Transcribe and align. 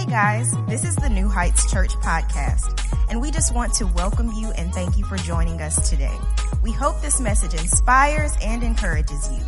Hey 0.00 0.06
guys, 0.06 0.54
this 0.66 0.82
is 0.82 0.96
the 0.96 1.10
New 1.10 1.28
Heights 1.28 1.70
Church 1.70 1.92
podcast, 1.96 2.82
and 3.10 3.20
we 3.20 3.30
just 3.30 3.54
want 3.54 3.74
to 3.74 3.86
welcome 3.88 4.32
you 4.32 4.50
and 4.52 4.72
thank 4.72 4.96
you 4.96 5.04
for 5.04 5.18
joining 5.18 5.60
us 5.60 5.90
today. 5.90 6.16
We 6.62 6.72
hope 6.72 7.02
this 7.02 7.20
message 7.20 7.52
inspires 7.52 8.32
and 8.42 8.62
encourages 8.62 9.30
you. 9.30 9.44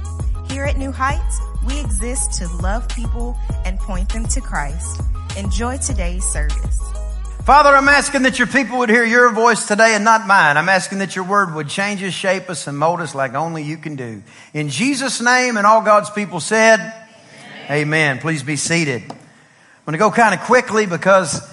Here 0.51 0.65
at 0.65 0.77
New 0.77 0.93
Heights, 0.93 1.41
we 1.67 1.81
exist 1.81 2.35
to 2.35 2.49
love 2.57 2.87
people 2.91 3.35
and 3.65 3.79
point 3.79 4.13
them 4.13 4.27
to 4.27 4.43
Christ. 4.43 5.01
Enjoy 5.39 5.79
today's 5.79 6.27
service. 6.27 6.79
Father, 7.45 7.71
I'm 7.71 7.89
asking 7.89 8.25
that 8.25 8.39
your 8.39 8.47
people 8.47 8.77
would 8.81 8.91
hear 8.91 9.07
your 9.07 9.33
voice 9.33 9.67
today 9.67 9.95
and 9.95 10.05
not 10.05 10.27
mine. 10.27 10.59
I'm 10.59 10.69
asking 10.69 10.99
that 10.99 11.17
your 11.17 11.25
word 11.25 11.55
would 11.55 11.71
change 11.71 12.03
us, 12.03 12.13
shape 12.13 12.51
us, 12.51 12.67
and 12.67 12.77
mold 12.77 13.01
us 13.01 13.15
like 13.15 13.33
only 13.33 13.63
you 13.63 13.79
can 13.79 13.97
do. 13.97 14.23
In 14.53 14.69
Jesus' 14.69 15.23
name, 15.23 15.57
and 15.57 15.67
all 15.67 15.81
God's 15.81 16.11
people 16.11 16.41
said, 16.41 16.79
Amen. 16.79 17.71
Amen. 17.71 18.19
Please 18.19 18.43
be 18.43 18.57
seated. 18.57 19.11
Going 19.93 20.11
to 20.11 20.17
go 20.17 20.23
kind 20.23 20.33
of 20.35 20.47
quickly 20.47 20.87
because 20.87 21.47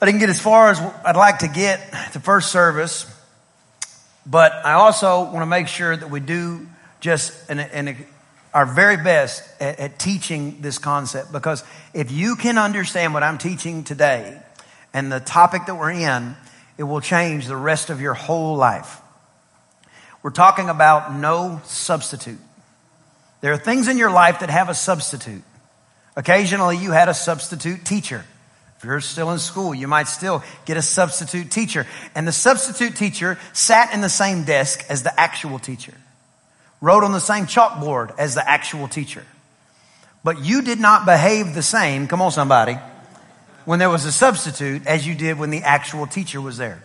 I 0.00 0.06
didn't 0.06 0.20
get 0.20 0.30
as 0.30 0.40
far 0.40 0.70
as 0.70 0.80
I'd 1.04 1.16
like 1.16 1.40
to 1.40 1.48
get 1.48 1.78
to 2.14 2.20
first 2.20 2.50
service. 2.50 3.04
But 4.24 4.52
I 4.64 4.72
also 4.72 5.24
want 5.24 5.40
to 5.40 5.46
make 5.46 5.68
sure 5.68 5.94
that 5.94 6.08
we 6.08 6.20
do 6.20 6.66
just 7.00 7.50
an, 7.50 7.58
an, 7.58 7.94
our 8.54 8.64
very 8.64 8.96
best 8.96 9.42
at, 9.60 9.78
at 9.80 9.98
teaching 9.98 10.62
this 10.62 10.78
concept 10.78 11.30
because 11.30 11.62
if 11.92 12.10
you 12.10 12.36
can 12.36 12.56
understand 12.56 13.12
what 13.12 13.22
I'm 13.22 13.36
teaching 13.36 13.84
today, 13.84 14.40
and 14.94 15.12
the 15.12 15.20
topic 15.20 15.66
that 15.66 15.74
we're 15.74 15.90
in, 15.90 16.36
it 16.78 16.84
will 16.84 17.02
change 17.02 17.48
the 17.48 17.56
rest 17.56 17.90
of 17.90 18.00
your 18.00 18.14
whole 18.14 18.56
life. 18.56 18.98
We're 20.22 20.30
talking 20.30 20.70
about 20.70 21.14
no 21.14 21.60
substitute. 21.66 22.40
There 23.42 23.52
are 23.52 23.58
things 23.58 23.88
in 23.88 23.98
your 23.98 24.10
life 24.10 24.40
that 24.40 24.48
have 24.48 24.70
a 24.70 24.74
substitute. 24.74 25.42
Occasionally, 26.18 26.76
you 26.76 26.90
had 26.90 27.08
a 27.08 27.14
substitute 27.14 27.84
teacher. 27.84 28.24
If 28.76 28.84
you're 28.84 29.00
still 29.00 29.30
in 29.30 29.38
school, 29.38 29.72
you 29.72 29.86
might 29.86 30.08
still 30.08 30.42
get 30.64 30.76
a 30.76 30.82
substitute 30.82 31.50
teacher. 31.50 31.86
And 32.16 32.26
the 32.26 32.32
substitute 32.32 32.96
teacher 32.96 33.38
sat 33.52 33.94
in 33.94 34.00
the 34.00 34.08
same 34.08 34.42
desk 34.42 34.84
as 34.90 35.04
the 35.04 35.18
actual 35.18 35.60
teacher, 35.60 35.94
wrote 36.80 37.04
on 37.04 37.12
the 37.12 37.20
same 37.20 37.46
chalkboard 37.46 38.18
as 38.18 38.34
the 38.34 38.48
actual 38.48 38.88
teacher. 38.88 39.24
But 40.24 40.44
you 40.44 40.62
did 40.62 40.80
not 40.80 41.06
behave 41.06 41.54
the 41.54 41.62
same. 41.62 42.08
Come 42.08 42.20
on, 42.20 42.32
somebody 42.32 42.78
when 43.64 43.78
there 43.78 43.90
was 43.90 44.04
a 44.06 44.12
substitute 44.12 44.86
as 44.86 45.06
you 45.06 45.14
did 45.14 45.38
when 45.38 45.50
the 45.50 45.62
actual 45.62 46.06
teacher 46.06 46.40
was 46.40 46.56
there. 46.56 46.82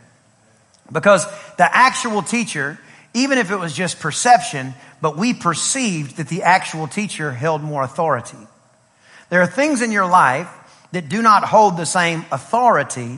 Because 0.91 1.25
the 1.57 1.75
actual 1.75 2.21
teacher, 2.21 2.77
even 3.13 3.37
if 3.39 3.49
it 3.49 3.55
was 3.55 3.73
just 3.73 3.99
perception, 3.99 4.75
but 5.01 5.17
we 5.17 5.33
perceived 5.33 6.17
that 6.17 6.27
the 6.27 6.43
actual 6.43 6.87
teacher 6.87 7.31
held 7.31 7.63
more 7.63 7.81
authority. 7.81 8.37
There 9.29 9.41
are 9.41 9.47
things 9.47 9.81
in 9.81 9.91
your 9.91 10.05
life 10.05 10.49
that 10.91 11.09
do 11.09 11.21
not 11.21 11.43
hold 11.43 11.77
the 11.77 11.85
same 11.85 12.25
authority 12.31 13.17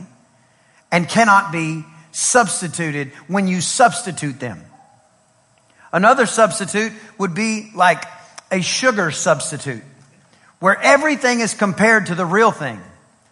and 0.90 1.08
cannot 1.08 1.52
be 1.52 1.84
substituted 2.12 3.08
when 3.28 3.46
you 3.46 3.60
substitute 3.60 4.40
them. 4.40 4.64
Another 5.92 6.26
substitute 6.26 6.92
would 7.18 7.34
be 7.34 7.70
like 7.74 8.04
a 8.50 8.62
sugar 8.62 9.10
substitute, 9.10 9.82
where 10.58 10.80
everything 10.80 11.40
is 11.40 11.54
compared 11.54 12.06
to 12.06 12.14
the 12.14 12.24
real 12.24 12.50
thing. 12.50 12.80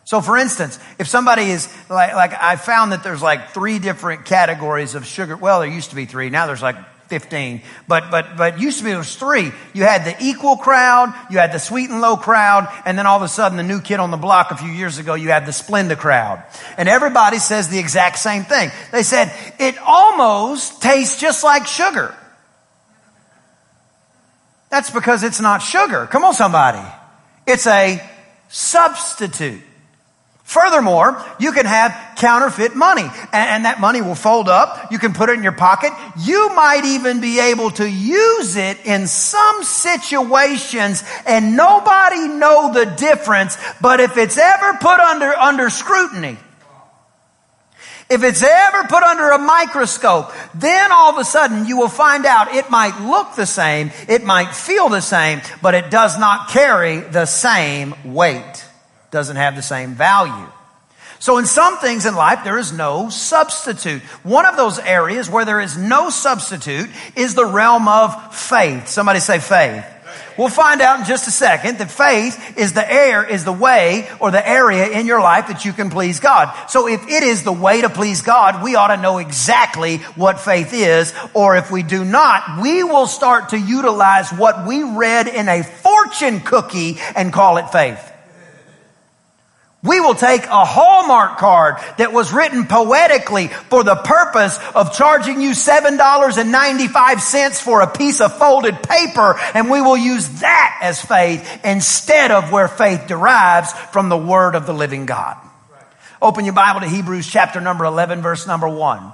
So 0.04 0.20
for 0.20 0.36
instance, 0.36 0.78
if 0.98 1.08
somebody 1.08 1.44
is 1.44 1.74
like, 1.88 2.14
like 2.14 2.32
I 2.38 2.56
found 2.56 2.92
that 2.92 3.02
there's 3.02 3.22
like 3.22 3.50
three 3.50 3.78
different 3.78 4.26
categories 4.26 4.94
of 4.94 5.06
sugar. 5.06 5.36
Well, 5.36 5.60
there 5.60 5.70
used 5.70 5.90
to 5.90 5.96
be 5.96 6.04
three. 6.04 6.28
Now 6.28 6.46
there's 6.46 6.62
like 6.62 6.76
15. 7.08 7.62
But, 7.86 8.10
but, 8.10 8.36
but 8.36 8.60
used 8.60 8.78
to 8.78 8.84
be 8.84 8.90
it 8.90 8.96
was 8.96 9.14
three. 9.14 9.52
You 9.72 9.82
had 9.84 10.04
the 10.04 10.16
equal 10.20 10.56
crowd, 10.56 11.14
you 11.30 11.38
had 11.38 11.52
the 11.52 11.58
sweet 11.58 11.90
and 11.90 12.00
low 12.00 12.16
crowd, 12.16 12.68
and 12.86 12.98
then 12.98 13.06
all 13.06 13.16
of 13.16 13.22
a 13.22 13.28
sudden 13.28 13.56
the 13.56 13.62
new 13.62 13.80
kid 13.80 14.00
on 14.00 14.10
the 14.10 14.16
block 14.16 14.50
a 14.50 14.56
few 14.56 14.70
years 14.70 14.98
ago, 14.98 15.14
you 15.14 15.28
had 15.28 15.46
the 15.46 15.52
Splenda 15.52 15.96
crowd. 15.96 16.42
And 16.78 16.88
everybody 16.88 17.38
says 17.38 17.68
the 17.68 17.78
exact 17.78 18.18
same 18.18 18.44
thing. 18.44 18.70
They 18.92 19.02
said, 19.02 19.32
it 19.58 19.76
almost 19.78 20.82
tastes 20.82 21.20
just 21.20 21.44
like 21.44 21.66
sugar. 21.66 22.14
That's 24.70 24.90
because 24.90 25.22
it's 25.22 25.40
not 25.40 25.58
sugar. 25.58 26.06
Come 26.06 26.24
on 26.24 26.34
somebody. 26.34 26.82
It's 27.46 27.66
a 27.66 28.02
substitute. 28.48 29.62
Furthermore, 30.44 31.24
you 31.40 31.52
can 31.52 31.64
have 31.64 32.16
counterfeit 32.16 32.76
money 32.76 33.08
and, 33.32 33.64
that 33.64 33.80
money 33.80 34.02
will 34.02 34.14
fold 34.14 34.46
up. 34.46 34.92
You 34.92 34.98
can 34.98 35.14
put 35.14 35.30
it 35.30 35.32
in 35.32 35.42
your 35.42 35.52
pocket. 35.52 35.90
You 36.20 36.54
might 36.54 36.84
even 36.84 37.22
be 37.22 37.40
able 37.40 37.70
to 37.72 37.90
use 37.90 38.54
it 38.54 38.84
in 38.84 39.06
some 39.06 39.64
situations 39.64 41.02
and 41.26 41.56
nobody 41.56 42.28
know 42.28 42.74
the 42.74 42.84
difference. 42.84 43.56
But 43.80 44.00
if 44.00 44.18
it's 44.18 44.36
ever 44.36 44.74
put 44.74 45.00
under, 45.00 45.34
under 45.34 45.70
scrutiny, 45.70 46.36
if 48.10 48.22
it's 48.22 48.42
ever 48.42 48.86
put 48.86 49.02
under 49.02 49.30
a 49.30 49.38
microscope, 49.38 50.30
then 50.54 50.92
all 50.92 51.10
of 51.10 51.16
a 51.16 51.24
sudden 51.24 51.64
you 51.64 51.78
will 51.78 51.88
find 51.88 52.26
out 52.26 52.54
it 52.54 52.70
might 52.70 53.00
look 53.00 53.34
the 53.34 53.46
same, 53.46 53.92
it 54.08 54.24
might 54.24 54.54
feel 54.54 54.90
the 54.90 55.00
same, 55.00 55.40
but 55.62 55.74
it 55.74 55.90
does 55.90 56.18
not 56.18 56.50
carry 56.50 57.00
the 57.00 57.24
same 57.24 57.94
weight 58.04 58.66
doesn't 59.14 59.36
have 59.36 59.54
the 59.54 59.62
same 59.62 59.94
value. 59.94 60.48
So 61.20 61.38
in 61.38 61.46
some 61.46 61.78
things 61.78 62.04
in 62.04 62.16
life, 62.16 62.42
there 62.42 62.58
is 62.58 62.72
no 62.72 63.08
substitute. 63.10 64.02
One 64.24 64.44
of 64.44 64.56
those 64.56 64.80
areas 64.80 65.30
where 65.30 65.44
there 65.44 65.60
is 65.60 65.78
no 65.78 66.10
substitute 66.10 66.90
is 67.14 67.36
the 67.36 67.46
realm 67.46 67.86
of 67.86 68.34
faith. 68.34 68.88
Somebody 68.88 69.20
say 69.20 69.38
faith. 69.38 69.86
We'll 70.36 70.48
find 70.48 70.80
out 70.80 70.98
in 70.98 71.06
just 71.06 71.28
a 71.28 71.30
second 71.30 71.78
that 71.78 71.92
faith 71.92 72.58
is 72.58 72.72
the 72.72 72.92
air, 72.92 73.24
is 73.24 73.44
the 73.44 73.52
way 73.52 74.08
or 74.18 74.32
the 74.32 74.46
area 74.46 74.88
in 74.88 75.06
your 75.06 75.20
life 75.20 75.46
that 75.46 75.64
you 75.64 75.72
can 75.72 75.90
please 75.90 76.18
God. 76.18 76.52
So 76.68 76.88
if 76.88 77.06
it 77.08 77.22
is 77.22 77.44
the 77.44 77.52
way 77.52 77.82
to 77.82 77.88
please 77.88 78.20
God, 78.20 78.64
we 78.64 78.74
ought 78.74 78.94
to 78.94 79.00
know 79.00 79.18
exactly 79.18 79.98
what 80.16 80.40
faith 80.40 80.74
is. 80.74 81.14
Or 81.34 81.54
if 81.54 81.70
we 81.70 81.84
do 81.84 82.04
not, 82.04 82.60
we 82.60 82.82
will 82.82 83.06
start 83.06 83.50
to 83.50 83.58
utilize 83.58 84.30
what 84.32 84.66
we 84.66 84.82
read 84.82 85.28
in 85.28 85.48
a 85.48 85.62
fortune 85.62 86.40
cookie 86.40 86.98
and 87.14 87.32
call 87.32 87.58
it 87.58 87.70
faith. 87.70 88.10
We 89.84 90.00
will 90.00 90.14
take 90.14 90.46
a 90.46 90.64
Hallmark 90.64 91.36
card 91.36 91.76
that 91.98 92.10
was 92.10 92.32
written 92.32 92.66
poetically 92.66 93.48
for 93.48 93.84
the 93.84 93.96
purpose 93.96 94.58
of 94.74 94.94
charging 94.94 95.42
you 95.42 95.50
$7.95 95.50 97.60
for 97.60 97.82
a 97.82 97.90
piece 97.90 98.22
of 98.22 98.38
folded 98.38 98.82
paper 98.82 99.38
and 99.52 99.70
we 99.70 99.82
will 99.82 99.98
use 99.98 100.40
that 100.40 100.78
as 100.80 101.04
faith 101.04 101.60
instead 101.62 102.30
of 102.30 102.50
where 102.50 102.66
faith 102.66 103.06
derives 103.06 103.74
from 103.92 104.08
the 104.08 104.16
word 104.16 104.54
of 104.54 104.64
the 104.64 104.72
living 104.72 105.04
God. 105.04 105.36
Open 106.22 106.46
your 106.46 106.54
Bible 106.54 106.80
to 106.80 106.88
Hebrews 106.88 107.30
chapter 107.30 107.60
number 107.60 107.84
11 107.84 108.22
verse 108.22 108.46
number 108.46 108.68
1. 108.68 109.12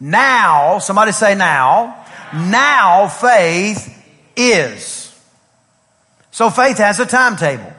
Now, 0.00 0.80
somebody 0.80 1.12
say 1.12 1.36
now, 1.36 2.04
now 2.34 3.06
faith 3.06 4.04
is. 4.36 5.16
So 6.32 6.50
faith 6.50 6.78
has 6.78 6.98
a 6.98 7.06
timetable. 7.06 7.77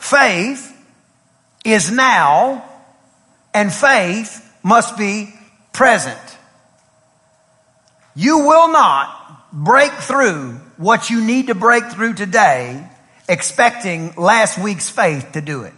Faith 0.00 0.74
is 1.62 1.92
now 1.92 2.64
and 3.52 3.72
faith 3.72 4.50
must 4.62 4.96
be 4.96 5.32
present. 5.72 6.18
You 8.16 8.38
will 8.38 8.72
not 8.72 9.52
break 9.52 9.92
through 9.92 10.54
what 10.78 11.10
you 11.10 11.22
need 11.22 11.48
to 11.48 11.54
break 11.54 11.84
through 11.92 12.14
today 12.14 12.88
expecting 13.28 14.14
last 14.16 14.58
week's 14.58 14.88
faith 14.88 15.32
to 15.32 15.42
do 15.42 15.64
it. 15.64 15.74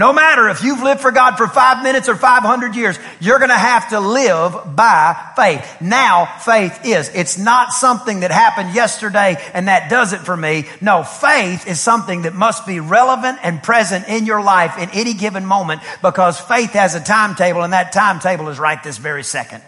No 0.00 0.14
matter 0.14 0.48
if 0.48 0.64
you've 0.64 0.82
lived 0.82 1.02
for 1.02 1.12
God 1.12 1.36
for 1.36 1.46
five 1.46 1.82
minutes 1.82 2.08
or 2.08 2.16
500 2.16 2.74
years, 2.74 2.98
you're 3.20 3.36
going 3.36 3.50
to 3.50 3.54
have 3.54 3.90
to 3.90 4.00
live 4.00 4.74
by 4.74 5.14
faith. 5.36 5.76
Now 5.82 6.24
faith 6.24 6.86
is. 6.86 7.10
It's 7.14 7.36
not 7.36 7.74
something 7.74 8.20
that 8.20 8.30
happened 8.30 8.74
yesterday 8.74 9.36
and 9.52 9.68
that 9.68 9.90
does 9.90 10.14
it 10.14 10.20
for 10.20 10.34
me. 10.34 10.64
No, 10.80 11.02
faith 11.02 11.66
is 11.66 11.80
something 11.80 12.22
that 12.22 12.32
must 12.32 12.66
be 12.66 12.80
relevant 12.80 13.40
and 13.42 13.62
present 13.62 14.08
in 14.08 14.24
your 14.24 14.42
life 14.42 14.78
in 14.78 14.88
any 14.94 15.12
given 15.12 15.44
moment 15.44 15.82
because 16.00 16.40
faith 16.40 16.70
has 16.70 16.94
a 16.94 17.00
timetable 17.00 17.62
and 17.62 17.74
that 17.74 17.92
timetable 17.92 18.48
is 18.48 18.58
right 18.58 18.82
this 18.82 18.96
very 18.96 19.22
second. 19.22 19.62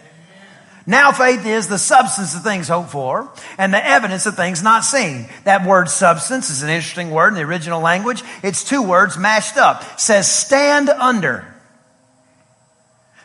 Now 0.85 1.13
faith 1.13 1.45
is 1.45 1.67
the 1.67 1.77
substance 1.77 2.35
of 2.35 2.43
things 2.43 2.67
hoped 2.67 2.89
for 2.89 3.31
and 3.57 3.73
the 3.73 3.85
evidence 3.85 4.25
of 4.25 4.35
things 4.35 4.61
not 4.61 4.83
seen. 4.83 5.27
That 5.45 5.65
word 5.65 5.89
substance 5.89 6.49
is 6.49 6.61
an 6.61 6.69
interesting 6.69 7.11
word 7.11 7.29
in 7.29 7.35
the 7.35 7.41
original 7.41 7.79
language. 7.79 8.21
It's 8.43 8.63
two 8.67 8.81
words 8.81 9.17
mashed 9.17 9.55
up. 9.55 9.81
It 9.93 9.99
says 9.99 10.29
stand 10.29 10.89
under. 10.89 11.47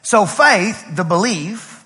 So 0.02 0.24
faith, 0.24 0.84
the 0.94 1.04
belief, 1.04 1.84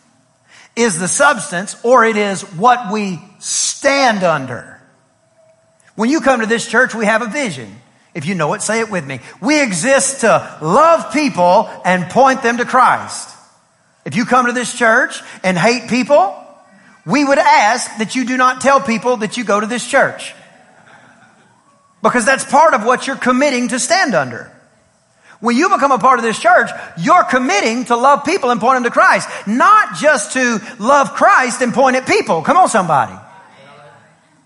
is 0.76 0.98
the 0.98 1.08
substance 1.08 1.76
or 1.82 2.04
it 2.04 2.16
is 2.16 2.42
what 2.54 2.92
we 2.92 3.18
stand 3.38 4.22
under. 4.22 4.80
When 5.94 6.10
you 6.10 6.20
come 6.20 6.40
to 6.40 6.46
this 6.46 6.66
church, 6.66 6.94
we 6.94 7.06
have 7.06 7.22
a 7.22 7.28
vision. 7.28 7.74
If 8.14 8.26
you 8.26 8.34
know 8.34 8.52
it, 8.52 8.60
say 8.60 8.80
it 8.80 8.90
with 8.90 9.06
me. 9.06 9.20
We 9.40 9.62
exist 9.62 10.20
to 10.20 10.58
love 10.60 11.12
people 11.12 11.70
and 11.84 12.10
point 12.10 12.42
them 12.42 12.58
to 12.58 12.66
Christ. 12.66 13.31
If 14.04 14.16
you 14.16 14.24
come 14.24 14.46
to 14.46 14.52
this 14.52 14.76
church 14.76 15.20
and 15.42 15.56
hate 15.56 15.88
people, 15.88 16.36
we 17.06 17.24
would 17.24 17.38
ask 17.38 17.98
that 17.98 18.14
you 18.14 18.24
do 18.24 18.36
not 18.36 18.60
tell 18.60 18.80
people 18.80 19.18
that 19.18 19.36
you 19.36 19.44
go 19.44 19.60
to 19.60 19.66
this 19.66 19.86
church. 19.86 20.34
Because 22.02 22.24
that's 22.24 22.44
part 22.44 22.74
of 22.74 22.84
what 22.84 23.06
you're 23.06 23.16
committing 23.16 23.68
to 23.68 23.78
stand 23.78 24.14
under. 24.14 24.50
When 25.40 25.56
you 25.56 25.68
become 25.68 25.90
a 25.90 25.98
part 25.98 26.18
of 26.18 26.24
this 26.24 26.38
church, 26.38 26.70
you're 26.98 27.24
committing 27.24 27.84
to 27.86 27.96
love 27.96 28.24
people 28.24 28.50
and 28.50 28.60
point 28.60 28.76
them 28.76 28.84
to 28.84 28.90
Christ. 28.90 29.28
Not 29.46 29.96
just 29.96 30.34
to 30.34 30.60
love 30.78 31.14
Christ 31.14 31.60
and 31.62 31.74
point 31.74 31.96
at 31.96 32.06
people. 32.06 32.42
Come 32.42 32.56
on, 32.56 32.68
somebody. 32.68 33.14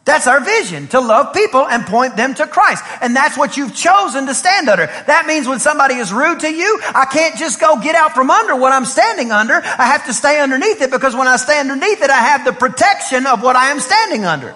That's 0.06 0.28
our 0.28 0.38
vision, 0.38 0.86
to 0.88 1.00
love 1.00 1.34
people 1.34 1.66
and 1.66 1.84
point 1.84 2.16
them 2.16 2.32
to 2.36 2.46
Christ. 2.46 2.84
And 3.00 3.14
that's 3.16 3.36
what 3.36 3.56
you've 3.56 3.74
chosen 3.74 4.26
to 4.26 4.34
stand 4.34 4.68
under. 4.68 4.86
That 4.86 5.26
means 5.26 5.48
when 5.48 5.58
somebody 5.58 5.96
is 5.96 6.12
rude 6.12 6.40
to 6.40 6.48
you, 6.48 6.80
I 6.94 7.06
can't 7.06 7.36
just 7.36 7.60
go 7.60 7.80
get 7.80 7.96
out 7.96 8.12
from 8.12 8.30
under 8.30 8.54
what 8.54 8.72
I'm 8.72 8.84
standing 8.84 9.32
under. 9.32 9.54
I 9.54 9.86
have 9.86 10.06
to 10.06 10.14
stay 10.14 10.40
underneath 10.40 10.80
it 10.80 10.92
because 10.92 11.16
when 11.16 11.26
I 11.26 11.34
stay 11.34 11.58
underneath 11.58 12.02
it, 12.02 12.08
I 12.08 12.20
have 12.20 12.44
the 12.44 12.52
protection 12.52 13.26
of 13.26 13.42
what 13.42 13.56
I 13.56 13.72
am 13.72 13.80
standing 13.80 14.24
under. 14.24 14.54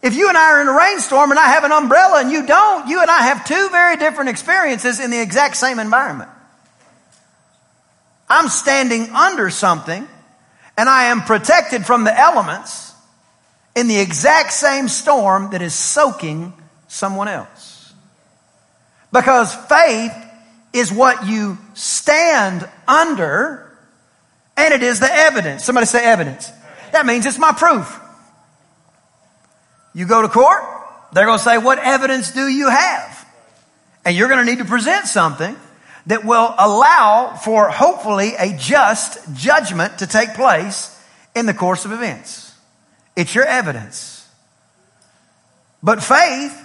If 0.00 0.14
you 0.14 0.30
and 0.30 0.38
I 0.38 0.52
are 0.52 0.62
in 0.62 0.68
a 0.68 0.72
rainstorm 0.72 1.30
and 1.30 1.38
I 1.38 1.48
have 1.48 1.64
an 1.64 1.72
umbrella 1.72 2.22
and 2.22 2.32
you 2.32 2.46
don't, 2.46 2.88
you 2.88 3.02
and 3.02 3.10
I 3.10 3.24
have 3.24 3.44
two 3.44 3.68
very 3.68 3.98
different 3.98 4.30
experiences 4.30 4.98
in 4.98 5.10
the 5.10 5.20
exact 5.20 5.58
same 5.58 5.78
environment. 5.78 6.30
I'm 8.30 8.48
standing 8.48 9.10
under 9.10 9.50
something 9.50 10.08
and 10.78 10.88
I 10.88 11.04
am 11.04 11.20
protected 11.20 11.84
from 11.84 12.04
the 12.04 12.18
elements 12.18 12.93
in 13.74 13.88
the 13.88 13.98
exact 13.98 14.52
same 14.52 14.88
storm 14.88 15.50
that 15.50 15.62
is 15.62 15.74
soaking 15.74 16.52
someone 16.88 17.28
else. 17.28 17.92
Because 19.12 19.54
faith 19.54 20.12
is 20.72 20.92
what 20.92 21.26
you 21.26 21.58
stand 21.74 22.68
under 22.86 23.60
and 24.56 24.74
it 24.74 24.82
is 24.82 25.00
the 25.00 25.12
evidence. 25.12 25.64
Somebody 25.64 25.86
say 25.86 26.04
evidence. 26.04 26.50
That 26.92 27.06
means 27.06 27.26
it's 27.26 27.38
my 27.38 27.52
proof. 27.52 28.00
You 29.94 30.06
go 30.06 30.22
to 30.22 30.28
court, 30.28 30.62
they're 31.12 31.26
going 31.26 31.38
to 31.38 31.44
say, 31.44 31.58
what 31.58 31.78
evidence 31.78 32.32
do 32.32 32.46
you 32.48 32.68
have? 32.68 33.26
And 34.04 34.16
you're 34.16 34.28
going 34.28 34.44
to 34.44 34.50
need 34.50 34.58
to 34.58 34.64
present 34.64 35.06
something 35.06 35.56
that 36.06 36.24
will 36.24 36.54
allow 36.58 37.34
for 37.34 37.70
hopefully 37.70 38.34
a 38.38 38.56
just 38.56 39.34
judgment 39.34 39.98
to 39.98 40.06
take 40.06 40.34
place 40.34 40.90
in 41.34 41.46
the 41.46 41.54
course 41.54 41.84
of 41.84 41.92
events. 41.92 42.43
It's 43.16 43.34
your 43.34 43.44
evidence. 43.44 44.28
But 45.82 46.02
faith 46.02 46.60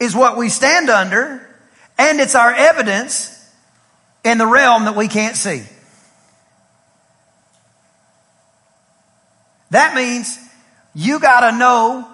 is 0.00 0.14
what 0.16 0.36
we 0.36 0.48
stand 0.48 0.90
under, 0.90 1.46
and 1.96 2.20
it's 2.20 2.34
our 2.34 2.52
evidence 2.52 3.38
in 4.24 4.38
the 4.38 4.46
realm 4.46 4.84
that 4.84 4.96
we 4.96 5.08
can't 5.08 5.36
see. 5.36 5.62
That 9.70 9.94
means 9.94 10.38
you 10.94 11.18
gotta 11.18 11.56
know 11.56 12.06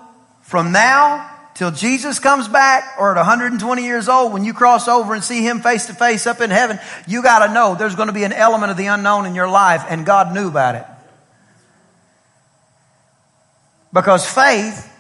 from 0.43 0.71
now 0.71 1.29
till 1.55 1.73
Jesus 1.73 2.21
comes 2.21 2.47
back 2.47 2.95
or 3.01 3.11
at 3.11 3.17
120 3.17 3.83
years 3.83 4.09
old 4.09 4.33
when 4.33 4.45
you 4.45 4.53
cross 4.53 4.87
over 4.87 5.13
and 5.13 5.25
see 5.25 5.43
him 5.43 5.61
face 5.61 5.87
to 5.87 5.95
face 5.95 6.27
up 6.27 6.41
in 6.41 6.51
heaven, 6.51 6.79
you 7.09 7.21
gotta 7.23 7.53
know 7.53 7.75
there's 7.75 7.97
gonna 7.97 8.13
be 8.13 8.23
an 8.23 8.33
element 8.33 8.71
of 8.71 8.77
the 8.77 8.87
unknown 8.87 9.27
in 9.27 9.35
your 9.35 9.49
life 9.49 9.85
and 9.89 10.07
God 10.07 10.33
knew 10.33 10.47
about 10.47 10.77
it. 10.77 10.85
Because 13.93 14.29
faith 14.29 14.93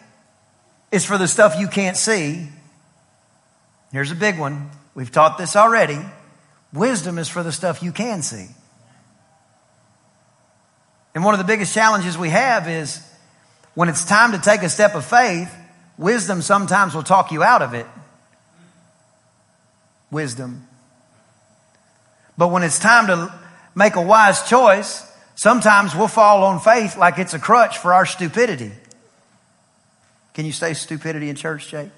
is 0.90 1.04
for 1.04 1.18
the 1.18 1.28
stuff 1.28 1.58
you 1.58 1.68
can't 1.68 1.96
see. 1.96 2.48
Here's 3.92 4.10
a 4.10 4.16
big 4.16 4.38
one. 4.38 4.70
We've 4.94 5.12
taught 5.12 5.38
this 5.38 5.56
already. 5.56 5.98
Wisdom 6.72 7.18
is 7.18 7.28
for 7.28 7.42
the 7.42 7.52
stuff 7.52 7.82
you 7.82 7.92
can 7.92 8.22
see. 8.22 8.48
And 11.14 11.24
one 11.24 11.34
of 11.34 11.38
the 11.38 11.44
biggest 11.44 11.74
challenges 11.74 12.16
we 12.16 12.30
have 12.30 12.68
is 12.68 13.02
when 13.74 13.88
it's 13.88 14.04
time 14.04 14.32
to 14.32 14.38
take 14.38 14.62
a 14.62 14.68
step 14.68 14.94
of 14.94 15.04
faith, 15.04 15.54
wisdom 15.96 16.42
sometimes 16.42 16.94
will 16.94 17.02
talk 17.02 17.32
you 17.32 17.42
out 17.42 17.62
of 17.62 17.74
it. 17.74 17.86
Wisdom. 20.10 20.66
But 22.36 22.48
when 22.48 22.62
it's 22.62 22.78
time 22.78 23.08
to 23.08 23.34
make 23.74 23.96
a 23.96 24.02
wise 24.02 24.48
choice, 24.48 25.08
Sometimes 25.38 25.94
we'll 25.94 26.08
fall 26.08 26.42
on 26.42 26.58
faith 26.58 26.96
like 26.96 27.20
it's 27.20 27.32
a 27.32 27.38
crutch 27.38 27.78
for 27.78 27.94
our 27.94 28.04
stupidity. 28.04 28.72
Can 30.38 30.46
you 30.46 30.52
say 30.52 30.72
stupidity 30.72 31.30
in 31.30 31.34
church, 31.34 31.66
Jake? 31.66 31.90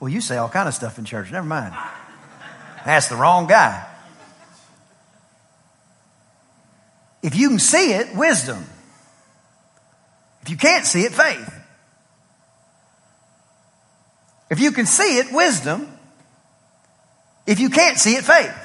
Well, 0.00 0.08
you 0.08 0.20
say 0.20 0.36
all 0.36 0.48
kind 0.48 0.66
of 0.66 0.74
stuff 0.74 0.98
in 0.98 1.04
church. 1.04 1.30
Never 1.30 1.46
mind. 1.46 1.76
That's 2.84 3.08
the 3.08 3.14
wrong 3.14 3.46
guy. 3.46 3.86
If 7.22 7.36
you 7.36 7.50
can 7.50 7.60
see 7.60 7.92
it, 7.92 8.16
wisdom. 8.16 8.64
If 10.42 10.50
you 10.50 10.56
can't 10.56 10.84
see 10.84 11.02
it, 11.02 11.12
faith. 11.12 11.54
If 14.50 14.58
you 14.58 14.72
can 14.72 14.86
see 14.86 15.18
it, 15.18 15.32
wisdom. 15.32 15.86
If 17.46 17.60
you 17.60 17.70
can't 17.70 17.96
see 17.96 18.16
it, 18.16 18.24
faith. 18.24 18.58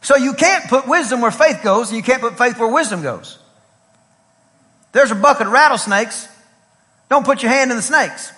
So 0.00 0.16
you 0.16 0.34
can't 0.34 0.68
put 0.68 0.88
wisdom 0.88 1.20
where 1.20 1.30
faith 1.30 1.60
goes, 1.62 1.90
and 1.90 1.96
you 1.96 2.02
can't 2.02 2.20
put 2.20 2.38
faith 2.38 2.58
where 2.58 2.66
wisdom 2.66 3.04
goes. 3.04 3.38
There's 4.90 5.12
a 5.12 5.14
bucket 5.14 5.46
of 5.46 5.52
rattlesnakes. 5.52 6.33
Don't 7.08 7.24
put 7.24 7.42
your 7.42 7.52
hand 7.52 7.70
in 7.70 7.76
the 7.76 7.82
snakes. 7.82 8.32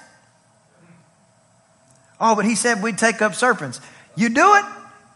Oh, 2.21 2.35
but 2.35 2.45
he 2.45 2.55
said 2.55 2.83
we'd 2.83 2.99
take 2.99 3.23
up 3.23 3.35
serpents. 3.35 3.81
You 4.17 4.31
do 4.31 4.55
it 4.55 4.65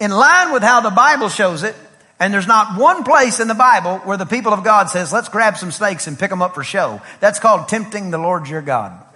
in 0.01 0.11
line 0.11 0.53
with 0.53 0.63
how 0.63 0.81
the 0.81 0.91
Bible 0.91 1.29
shows 1.29 1.63
it, 1.63 1.75
and 2.19 2.33
there's 2.33 2.47
not 2.47 2.79
one 2.79 3.05
place 3.05 3.41
in 3.41 3.49
the 3.49 3.55
Bible 3.55 3.99
where 3.99 4.17
the 4.17 4.27
people 4.27 4.53
of 4.53 4.63
God 4.63 4.91
says, 4.91 5.13
let's 5.13 5.29
grab 5.29 5.57
some 5.57 5.71
snakes 5.71 6.07
and 6.07 6.19
pick 6.19 6.31
them 6.31 6.43
up 6.43 6.55
for 6.55 6.63
show. 6.63 7.01
That's 7.21 7.41
called 7.41 7.69
tempting 7.69 8.11
the 8.11 8.19
Lord 8.19 8.49
your 8.49 8.63
God. 8.63 9.07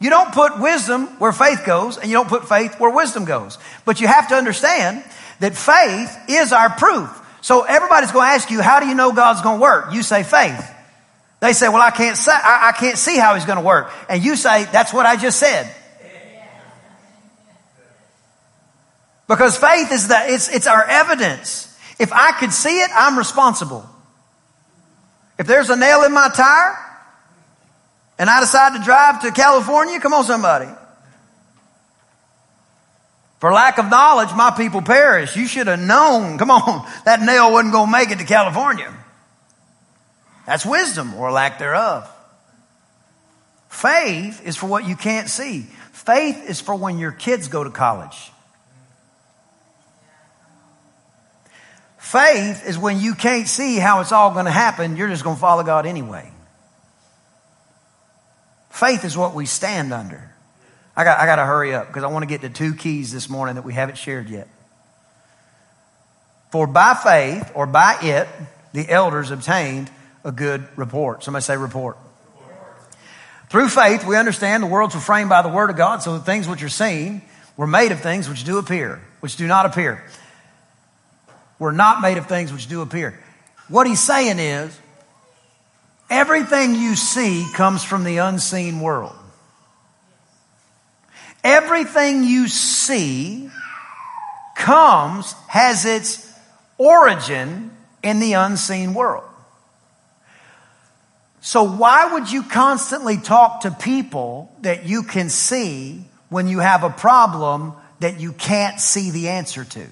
You 0.00 0.10
don't 0.10 0.32
put 0.32 0.60
wisdom 0.60 1.06
where 1.18 1.32
faith 1.32 1.64
goes, 1.66 1.98
and 1.98 2.08
you 2.08 2.16
don't 2.16 2.28
put 2.28 2.48
faith 2.48 2.78
where 2.78 2.90
wisdom 2.90 3.24
goes. 3.24 3.58
But 3.84 4.00
you 4.00 4.06
have 4.06 4.28
to 4.28 4.36
understand 4.36 5.02
that 5.40 5.56
faith 5.56 6.16
is 6.28 6.52
our 6.52 6.70
proof. 6.70 7.10
So 7.40 7.62
everybody's 7.62 8.12
going 8.12 8.28
to 8.28 8.34
ask 8.34 8.50
you, 8.50 8.62
how 8.62 8.78
do 8.78 8.86
you 8.86 8.94
know 8.94 9.12
God's 9.12 9.42
going 9.42 9.58
to 9.58 9.62
work? 9.62 9.92
You 9.92 10.04
say 10.04 10.22
faith. 10.22 10.74
They 11.40 11.52
say, 11.52 11.68
well, 11.68 11.82
I 11.82 11.90
can't 11.90 12.16
say, 12.16 12.32
I, 12.32 12.70
I 12.70 12.72
can't 12.72 12.98
see 12.98 13.16
how 13.16 13.34
he's 13.34 13.44
going 13.44 13.58
to 13.58 13.64
work. 13.64 13.92
And 14.08 14.24
you 14.24 14.34
say, 14.34 14.64
that's 14.64 14.92
what 14.92 15.06
I 15.06 15.16
just 15.16 15.38
said. 15.38 15.72
Because 19.28 19.56
faith 19.56 19.92
is 19.92 20.08
that 20.08 20.30
it's, 20.30 20.48
it's 20.48 20.66
our 20.66 20.84
evidence. 20.84 21.76
If 21.98 22.12
I 22.12 22.32
could 22.32 22.52
see 22.52 22.80
it, 22.80 22.90
I'm 22.94 23.18
responsible. 23.18 23.88
If 25.38 25.46
there's 25.46 25.70
a 25.70 25.76
nail 25.76 26.02
in 26.02 26.12
my 26.12 26.28
tire, 26.34 26.76
and 28.18 28.28
I 28.28 28.40
decide 28.40 28.76
to 28.76 28.82
drive 28.82 29.22
to 29.22 29.30
California, 29.30 30.00
come 30.00 30.14
on 30.14 30.24
somebody. 30.24 30.68
For 33.38 33.52
lack 33.52 33.78
of 33.78 33.88
knowledge, 33.88 34.30
my 34.34 34.50
people 34.50 34.82
perish. 34.82 35.36
You 35.36 35.46
should 35.46 35.68
have 35.68 35.78
known, 35.78 36.38
come 36.38 36.50
on, 36.50 36.90
that 37.04 37.22
nail 37.22 37.52
wasn't 37.52 37.72
going 37.72 37.86
to 37.86 37.92
make 37.92 38.10
it 38.10 38.18
to 38.18 38.24
California. 38.24 38.92
That's 40.48 40.64
wisdom 40.64 41.12
or 41.12 41.30
lack 41.30 41.58
thereof. 41.58 42.10
Faith 43.68 44.40
is 44.46 44.56
for 44.56 44.64
what 44.64 44.88
you 44.88 44.96
can't 44.96 45.28
see. 45.28 45.64
Faith 45.92 46.48
is 46.48 46.58
for 46.58 46.74
when 46.74 46.98
your 46.98 47.12
kids 47.12 47.48
go 47.48 47.62
to 47.62 47.68
college. 47.68 48.32
Faith 51.98 52.66
is 52.66 52.78
when 52.78 52.98
you 52.98 53.14
can't 53.14 53.46
see 53.46 53.76
how 53.76 54.00
it's 54.00 54.10
all 54.10 54.32
going 54.32 54.46
to 54.46 54.50
happen, 54.50 54.96
you're 54.96 55.10
just 55.10 55.22
going 55.22 55.36
to 55.36 55.40
follow 55.40 55.62
God 55.64 55.84
anyway. 55.84 56.32
Faith 58.70 59.04
is 59.04 59.18
what 59.18 59.34
we 59.34 59.44
stand 59.44 59.92
under. 59.92 60.32
I 60.96 61.04
got, 61.04 61.20
I 61.20 61.26
got 61.26 61.36
to 61.36 61.44
hurry 61.44 61.74
up 61.74 61.88
because 61.88 62.04
I 62.04 62.06
want 62.06 62.22
to 62.22 62.26
get 62.26 62.40
to 62.40 62.48
two 62.48 62.72
keys 62.72 63.12
this 63.12 63.28
morning 63.28 63.56
that 63.56 63.66
we 63.66 63.74
haven't 63.74 63.98
shared 63.98 64.30
yet. 64.30 64.48
For 66.52 66.66
by 66.66 66.94
faith 66.94 67.52
or 67.54 67.66
by 67.66 67.98
it, 68.00 68.28
the 68.72 68.88
elders 68.88 69.30
obtained 69.30 69.90
a 70.24 70.32
good 70.32 70.66
report. 70.76 71.24
Somebody 71.24 71.42
say 71.42 71.56
report. 71.56 71.96
Through 73.50 73.68
faith, 73.68 74.06
we 74.06 74.16
understand 74.16 74.62
the 74.62 74.66
worlds 74.66 74.94
were 74.94 75.00
framed 75.00 75.30
by 75.30 75.42
the 75.42 75.48
word 75.48 75.70
of 75.70 75.76
God, 75.76 76.02
so 76.02 76.18
the 76.18 76.24
things 76.24 76.46
which 76.46 76.62
are 76.62 76.68
seen 76.68 77.22
were 77.56 77.66
made 77.66 77.92
of 77.92 78.00
things 78.00 78.28
which 78.28 78.44
do 78.44 78.58
appear, 78.58 79.00
which 79.20 79.36
do 79.36 79.46
not 79.46 79.64
appear. 79.64 80.04
We're 81.58 81.72
not 81.72 82.02
made 82.02 82.18
of 82.18 82.26
things 82.26 82.52
which 82.52 82.68
do 82.68 82.82
appear. 82.82 83.18
What 83.68 83.86
he's 83.86 84.00
saying 84.00 84.38
is, 84.38 84.78
Everything 86.10 86.74
you 86.74 86.96
see 86.96 87.46
comes 87.54 87.84
from 87.84 88.04
the 88.04 88.18
unseen 88.18 88.80
world. 88.80 89.14
Everything 91.44 92.24
you 92.24 92.48
see 92.48 93.50
comes, 94.56 95.32
has 95.48 95.84
its 95.84 96.32
origin 96.78 97.70
in 98.02 98.20
the 98.20 98.32
unseen 98.32 98.94
world. 98.94 99.27
So 101.48 101.62
why 101.62 102.12
would 102.12 102.30
you 102.30 102.42
constantly 102.42 103.16
talk 103.16 103.62
to 103.62 103.70
people 103.70 104.54
that 104.60 104.84
you 104.84 105.02
can 105.02 105.30
see 105.30 106.04
when 106.28 106.46
you 106.46 106.58
have 106.58 106.84
a 106.84 106.90
problem 106.90 107.72
that 108.00 108.20
you 108.20 108.34
can't 108.34 108.78
see 108.78 109.10
the 109.10 109.30
answer 109.30 109.64
to? 109.64 109.86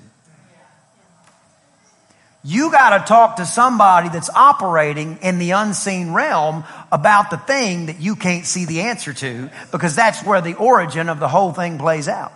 You 2.45 2.71
got 2.71 2.99
to 2.99 3.05
talk 3.07 3.37
to 3.37 3.47
somebody 3.47 4.11
that's 4.11 4.29
operating 4.29 5.17
in 5.23 5.39
the 5.39 5.53
unseen 5.53 6.13
realm 6.13 6.65
about 6.93 7.31
the 7.31 7.39
thing 7.39 7.87
that 7.87 8.03
you 8.03 8.17
can't 8.17 8.45
see 8.45 8.67
the 8.67 8.83
answer 8.83 9.15
to 9.15 9.49
because 9.73 9.97
that's 9.97 10.23
where 10.23 10.43
the 10.43 10.57
origin 10.57 11.09
of 11.09 11.21
the 11.21 11.29
whole 11.29 11.55
thing 11.55 11.79
plays 11.79 12.07
out. 12.07 12.35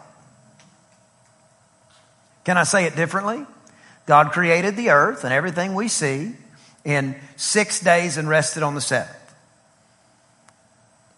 Can 2.46 2.56
I 2.56 2.62
say 2.62 2.86
it 2.86 2.96
differently? 2.96 3.44
God 4.06 4.32
created 4.32 4.76
the 4.76 4.88
earth 4.88 5.24
and 5.24 5.34
everything 5.34 5.74
we 5.74 5.88
see 5.88 6.36
in 6.84 7.14
six 7.36 7.80
days 7.80 8.16
and 8.16 8.28
rested 8.28 8.62
on 8.62 8.74
the 8.74 8.80
seventh. 8.80 9.16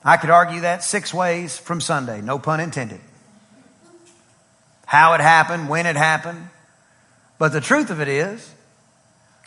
I 0.04 0.16
could 0.16 0.30
argue 0.30 0.62
that 0.62 0.82
six 0.82 1.14
ways 1.14 1.58
from 1.58 1.80
Sunday, 1.80 2.20
no 2.20 2.38
pun 2.38 2.60
intended. 2.60 3.00
How 4.86 5.14
it 5.14 5.20
happened, 5.20 5.68
when 5.68 5.86
it 5.86 5.96
happened. 5.96 6.48
But 7.38 7.52
the 7.52 7.60
truth 7.60 7.90
of 7.90 8.00
it 8.00 8.08
is, 8.08 8.52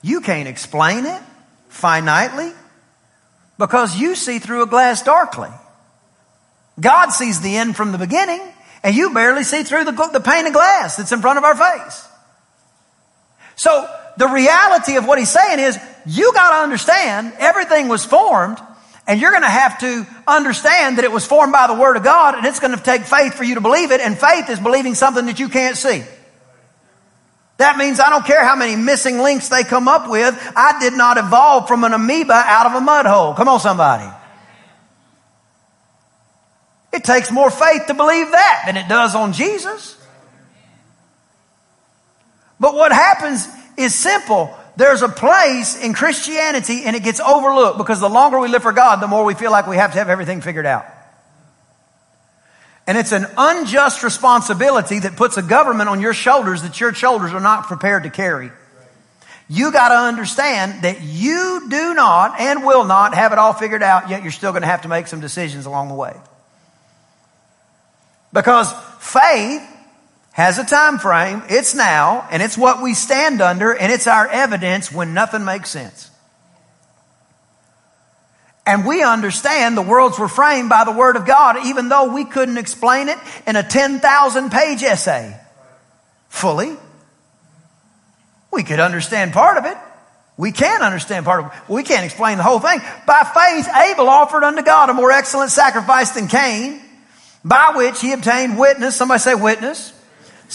you 0.02 0.22
can't 0.22 0.48
explain 0.48 1.06
it 1.06 1.22
finitely 1.70 2.54
because 3.58 3.98
you 3.98 4.16
see 4.16 4.40
through 4.40 4.64
a 4.64 4.68
glass 4.68 5.02
darkly. 5.02 5.50
God 6.80 7.10
sees 7.10 7.42
the 7.42 7.56
end 7.58 7.76
from 7.76 7.92
the 7.92 7.98
beginning 7.98 8.42
and 8.84 8.96
you 8.96 9.14
barely 9.14 9.44
see 9.44 9.64
through 9.64 9.86
the, 9.86 10.10
the 10.14 10.20
pane 10.20 10.46
of 10.46 10.54
glass 10.54 10.98
that's 10.98 11.12
in 11.12 11.22
front 11.22 11.38
of 11.38 11.44
our 11.44 11.56
face. 11.56 12.08
So 13.56 13.90
the 14.18 14.28
reality 14.28 14.98
of 14.98 15.08
what 15.08 15.18
he's 15.18 15.32
saying 15.32 15.60
is 15.60 15.80
you 16.06 16.34
got 16.34 16.58
to 16.58 16.64
understand 16.64 17.34
everything 17.40 17.88
was 17.88 18.06
formed 18.06 18.60
and 19.08 19.20
you're 19.20 19.32
going 19.32 19.44
to 19.44 19.50
have 19.50 19.80
to 19.80 20.06
understand 20.28 20.98
that 20.98 21.06
it 21.06 21.12
was 21.12 21.26
formed 21.26 21.54
by 21.54 21.68
the 21.68 21.74
word 21.74 21.98
of 21.98 22.04
God 22.04 22.36
and 22.36 22.46
it's 22.46 22.60
going 22.60 22.76
to 22.76 22.84
take 22.84 23.04
faith 23.04 23.34
for 23.34 23.44
you 23.44 23.56
to 23.56 23.62
believe 23.62 23.92
it 23.92 24.02
and 24.02 24.18
faith 24.18 24.50
is 24.50 24.60
believing 24.60 24.96
something 24.96 25.26
that 25.28 25.40
you 25.40 25.50
can't 25.50 25.78
see. 25.78 26.04
That 27.58 27.78
means 27.78 28.00
I 28.00 28.10
don't 28.10 28.26
care 28.26 28.44
how 28.44 28.56
many 28.56 28.76
missing 28.76 29.20
links 29.20 29.50
they 29.50 29.64
come 29.64 29.88
up 29.88 30.10
with. 30.10 30.36
I 30.56 30.80
did 30.80 30.94
not 30.94 31.18
evolve 31.18 31.68
from 31.68 31.84
an 31.84 31.94
amoeba 31.94 32.34
out 32.34 32.66
of 32.66 32.74
a 32.74 32.82
mud 32.82 33.06
hole. 33.06 33.34
Come 33.34 33.48
on, 33.48 33.60
somebody. 33.60 34.12
It 36.92 37.04
takes 37.04 37.32
more 37.32 37.50
faith 37.50 37.88
to 37.88 37.94
believe 37.94 38.32
that 38.32 38.64
than 38.66 38.78
it 38.78 38.88
does 38.88 39.16
on 39.16 39.34
Jesus. 39.34 39.98
But 42.60 42.74
what 42.74 42.92
happens 42.92 43.48
is 43.78 43.94
simple. 43.94 44.58
There's 44.78 45.02
a 45.02 45.10
place 45.10 45.82
in 45.82 45.94
Christianity 45.94 46.84
and 46.84 46.96
it 46.96 47.04
gets 47.04 47.20
overlooked 47.20 47.78
because 47.78 48.00
the 48.00 48.10
longer 48.10 48.40
we 48.40 48.50
live 48.50 48.62
for 48.62 48.74
God, 48.74 48.98
the 48.98 49.08
more 49.08 49.24
we 49.24 49.34
feel 49.34 49.52
like 49.52 49.68
we 49.68 49.78
have 49.78 49.94
to 49.94 50.00
have 50.00 50.10
everything 50.10 50.42
figured 50.42 50.66
out. 50.66 50.86
And 52.88 52.98
it's 52.98 53.14
an 53.14 53.26
unjust 53.38 54.04
responsibility 54.04 55.00
that 55.00 55.16
puts 55.16 55.38
a 55.38 55.42
government 55.42 55.90
on 55.90 56.02
your 56.02 56.14
shoulders 56.14 56.62
that 56.62 56.80
your 56.80 56.94
shoulders 56.94 57.34
are 57.34 57.40
not 57.40 57.64
prepared 57.64 58.04
to 58.04 58.10
carry. 58.10 58.52
You 59.48 59.72
got 59.72 59.90
to 59.90 59.96
understand 59.96 60.84
that 60.84 61.02
you 61.02 61.68
do 61.70 61.94
not 61.94 62.40
and 62.40 62.64
will 62.66 62.84
not 62.84 63.14
have 63.14 63.32
it 63.32 63.38
all 63.38 63.54
figured 63.54 63.84
out, 63.84 64.10
yet 64.10 64.24
you're 64.24 64.32
still 64.32 64.52
going 64.52 64.64
to 64.64 64.68
have 64.68 64.84
to 64.84 64.88
make 64.88 65.08
some 65.08 65.20
decisions 65.20 65.66
along 65.66 65.88
the 65.88 65.94
way. 65.94 66.16
Because 68.34 68.72
faith 69.00 69.64
has 70.36 70.60
a 70.60 70.66
time 70.66 71.00
frame, 71.00 71.42
it's 71.48 71.74
now, 71.74 72.28
and 72.30 72.44
it's 72.44 72.58
what 72.58 72.84
we 72.84 72.94
stand 72.94 73.40
under, 73.40 73.74
and 73.74 73.90
it's 73.90 74.06
our 74.06 74.28
evidence 74.28 74.92
when 74.92 75.14
nothing 75.14 75.46
makes 75.46 75.70
sense. 75.70 76.12
And 78.66 78.86
we 78.86 79.02
understand 79.02 79.78
the 79.78 79.82
worlds 79.82 80.20
were 80.20 80.28
framed 80.28 80.68
by 80.68 80.84
the 80.84 80.92
Word 80.92 81.16
of 81.16 81.26
God, 81.26 81.66
even 81.68 81.88
though 81.88 82.14
we 82.14 82.26
couldn't 82.26 82.58
explain 82.58 83.08
it 83.08 83.18
in 83.48 83.56
a 83.56 83.64
10,000 83.64 84.52
page 84.52 84.84
essay 84.84 85.40
fully. 86.28 86.76
We 88.52 88.64
could 88.64 88.82
understand 88.82 89.32
part 89.32 89.56
of 89.56 89.64
it. 89.64 89.78
We 90.36 90.52
can 90.52 90.82
understand 90.82 91.24
part 91.24 91.46
of 91.46 91.54
it. 91.54 91.72
We 91.72 91.84
can't 91.84 92.04
explain 92.04 92.36
the 92.40 92.44
whole 92.44 92.60
thing. 92.60 92.82
By 93.08 93.24
faith, 93.24 93.70
Abel 93.74 94.10
offered 94.10 94.44
unto 94.44 94.64
God 94.64 94.90
a 94.90 94.94
more 94.94 95.14
excellent 95.14 95.52
sacrifice 95.52 96.12
than 96.12 96.28
Cain, 96.28 96.82
by 97.46 97.72
which 97.78 98.02
he 98.02 98.12
obtained 98.12 98.60
witness. 98.60 98.98
Somebody 98.98 99.20
say 99.20 99.34
witness. 99.34 99.94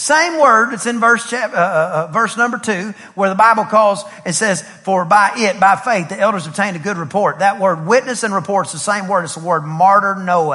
Same 0.01 0.39
word 0.39 0.71
that's 0.71 0.87
in 0.87 0.99
verse, 0.99 1.31
uh, 1.31 1.37
uh, 1.37 2.07
uh, 2.09 2.11
verse 2.11 2.35
number 2.35 2.57
two, 2.57 2.95
where 3.13 3.29
the 3.29 3.35
Bible 3.35 3.65
calls 3.65 4.03
and 4.25 4.33
says, 4.33 4.63
For 4.83 5.05
by 5.05 5.33
it, 5.35 5.59
by 5.59 5.75
faith, 5.75 6.09
the 6.09 6.19
elders 6.19 6.47
obtained 6.47 6.75
a 6.75 6.79
good 6.79 6.97
report. 6.97 7.37
That 7.37 7.59
word 7.59 7.85
witness 7.85 8.23
and 8.23 8.33
report 8.33 8.65
is 8.65 8.71
the 8.71 8.79
same 8.79 9.07
word. 9.07 9.25
It's 9.25 9.35
the 9.35 9.45
word 9.45 9.61
martyr 9.61 10.15
noe. 10.15 10.53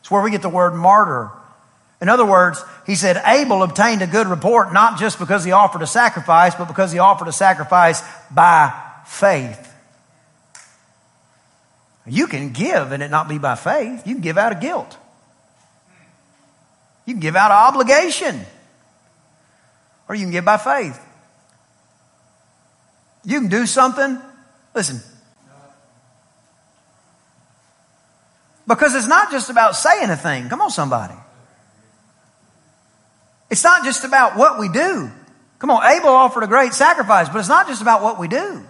It's 0.00 0.10
where 0.10 0.20
we 0.20 0.32
get 0.32 0.42
the 0.42 0.48
word 0.48 0.74
martyr. 0.74 1.30
In 2.00 2.08
other 2.08 2.26
words, 2.26 2.60
he 2.86 2.96
said 2.96 3.22
Abel 3.24 3.62
obtained 3.62 4.02
a 4.02 4.06
good 4.08 4.26
report 4.26 4.72
not 4.72 4.98
just 4.98 5.20
because 5.20 5.44
he 5.44 5.52
offered 5.52 5.82
a 5.82 5.86
sacrifice, 5.86 6.56
but 6.56 6.66
because 6.66 6.90
he 6.90 6.98
offered 6.98 7.28
a 7.28 7.32
sacrifice 7.32 8.02
by 8.32 8.74
faith. 9.06 9.72
You 12.04 12.26
can 12.26 12.50
give 12.50 12.90
and 12.90 13.00
it 13.00 13.12
not 13.12 13.28
be 13.28 13.38
by 13.38 13.54
faith. 13.54 14.08
You 14.08 14.14
can 14.14 14.22
give 14.22 14.38
out 14.38 14.50
of 14.50 14.60
guilt. 14.60 14.98
You 17.08 17.14
can 17.14 17.20
give 17.20 17.36
out 17.36 17.50
of 17.50 17.74
obligation. 17.74 18.38
Or 20.10 20.14
you 20.14 20.24
can 20.24 20.30
give 20.30 20.44
by 20.44 20.58
faith. 20.58 21.02
You 23.24 23.40
can 23.40 23.48
do 23.48 23.64
something. 23.64 24.18
Listen. 24.74 25.00
Because 28.66 28.94
it's 28.94 29.06
not 29.06 29.30
just 29.30 29.48
about 29.48 29.74
saying 29.74 30.10
a 30.10 30.18
thing. 30.18 30.50
Come 30.50 30.60
on, 30.60 30.68
somebody. 30.68 31.14
It's 33.48 33.64
not 33.64 33.84
just 33.84 34.04
about 34.04 34.36
what 34.36 34.58
we 34.58 34.68
do. 34.68 35.10
Come 35.60 35.70
on, 35.70 35.90
Abel 35.90 36.10
offered 36.10 36.42
a 36.42 36.46
great 36.46 36.74
sacrifice, 36.74 37.30
but 37.30 37.38
it's 37.38 37.48
not 37.48 37.68
just 37.68 37.80
about 37.80 38.02
what 38.02 38.18
we 38.18 38.28
do. 38.28 38.66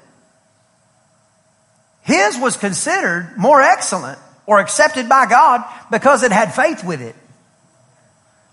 His 2.03 2.39
was 2.39 2.57
considered 2.57 3.35
more 3.37 3.61
excellent 3.61 4.21
or 4.47 4.61
accepted 4.61 5.09
by 5.09 5.27
God 5.27 5.65
because 5.91 6.23
it 6.23 6.31
had 6.31 6.55
faith 6.55 6.85
with 6.85 7.01
it. 7.01 7.17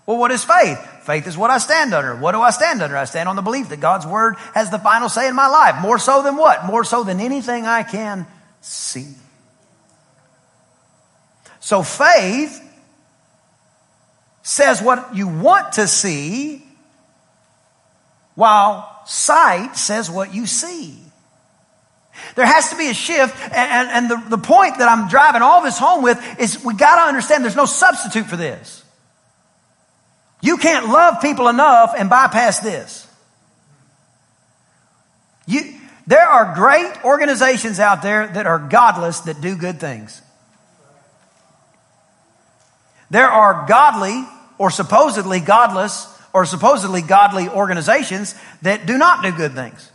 Well, 0.06 0.18
what 0.18 0.30
is 0.30 0.44
faith? 0.44 0.78
Faith 1.02 1.26
is 1.26 1.36
what 1.36 1.50
I 1.50 1.58
stand 1.58 1.92
under. 1.92 2.14
What 2.14 2.32
do 2.32 2.40
I 2.40 2.50
stand 2.50 2.80
under? 2.80 2.96
I 2.96 3.04
stand 3.04 3.28
on 3.28 3.34
the 3.34 3.42
belief 3.42 3.70
that 3.70 3.80
God's 3.80 4.06
word 4.06 4.36
has 4.54 4.70
the 4.70 4.78
final 4.78 5.08
say 5.08 5.28
in 5.28 5.34
my 5.34 5.48
life. 5.48 5.82
More 5.82 5.98
so 5.98 6.22
than 6.22 6.36
what? 6.36 6.64
More 6.64 6.84
so 6.84 7.02
than 7.02 7.20
anything 7.20 7.66
I 7.66 7.82
can 7.82 8.26
see. 8.60 9.08
So 11.58 11.82
faith 11.82 12.62
says 14.42 14.80
what 14.80 15.16
you 15.16 15.26
want 15.26 15.72
to 15.72 15.88
see, 15.88 16.62
while 18.36 19.02
sight 19.06 19.76
says 19.76 20.08
what 20.08 20.32
you 20.32 20.46
see. 20.46 20.96
There 22.36 22.46
has 22.46 22.70
to 22.70 22.76
be 22.76 22.88
a 22.88 22.94
shift, 22.94 23.36
and, 23.52 23.88
and, 23.90 24.10
the, 24.10 24.36
the 24.36 24.42
point 24.42 24.78
that 24.78 24.88
I'm 24.88 25.08
driving 25.08 25.42
all 25.42 25.62
this 25.62 25.78
home 25.78 26.02
with 26.04 26.22
is 26.38 26.64
we 26.64 26.74
gotta 26.74 27.02
understand 27.08 27.42
there's 27.42 27.56
no 27.56 27.66
substitute 27.66 28.26
for 28.26 28.36
this. 28.36 28.84
You 30.46 30.58
can't 30.58 30.86
love 30.86 31.20
people 31.20 31.48
enough 31.48 31.92
and 31.98 32.08
bypass 32.08 32.60
this. 32.60 33.04
You, 35.44 35.74
there 36.06 36.24
are 36.24 36.54
great 36.54 37.04
organizations 37.04 37.80
out 37.80 38.00
there 38.02 38.28
that 38.28 38.46
are 38.46 38.60
godless 38.60 39.22
that 39.22 39.40
do 39.40 39.56
good 39.56 39.80
things. 39.80 40.22
There 43.10 43.26
are 43.26 43.66
godly 43.66 44.24
or 44.56 44.70
supposedly 44.70 45.40
godless 45.40 46.06
or 46.32 46.44
supposedly 46.44 47.02
godly 47.02 47.48
organizations 47.48 48.36
that 48.62 48.86
do 48.86 48.96
not 48.96 49.24
do 49.24 49.32
good 49.32 49.54
things. 49.54 49.90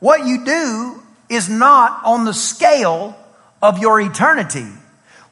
What 0.00 0.26
you 0.26 0.46
do 0.46 1.02
is 1.28 1.50
not 1.50 2.06
on 2.06 2.24
the 2.24 2.32
scale 2.32 3.18
of 3.60 3.80
your 3.80 4.00
eternity. 4.00 4.66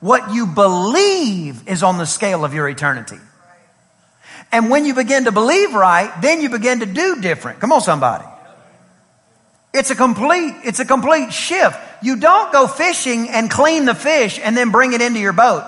What 0.04 0.34
you 0.34 0.46
believe 0.46 1.66
is 1.66 1.82
on 1.82 1.96
the 1.96 2.04
scale 2.04 2.44
of 2.44 2.52
your 2.52 2.68
eternity. 2.68 3.16
And 4.52 4.68
when 4.68 4.84
you 4.84 4.92
begin 4.92 5.24
to 5.24 5.32
believe 5.32 5.72
right, 5.72 6.12
then 6.20 6.42
you 6.42 6.50
begin 6.50 6.80
to 6.80 6.86
do 6.86 7.22
different. 7.22 7.58
Come 7.58 7.72
on, 7.72 7.80
somebody. 7.80 8.26
It's 9.72 9.88
a 9.88 9.94
complete, 9.94 10.56
it's 10.62 10.78
a 10.78 10.84
complete 10.84 11.32
shift. 11.32 11.78
You 12.02 12.16
don't 12.16 12.52
go 12.52 12.66
fishing 12.66 13.30
and 13.30 13.50
clean 13.50 13.86
the 13.86 13.94
fish 13.94 14.38
and 14.38 14.54
then 14.54 14.70
bring 14.72 14.92
it 14.92 15.00
into 15.00 15.20
your 15.20 15.32
boat. 15.32 15.64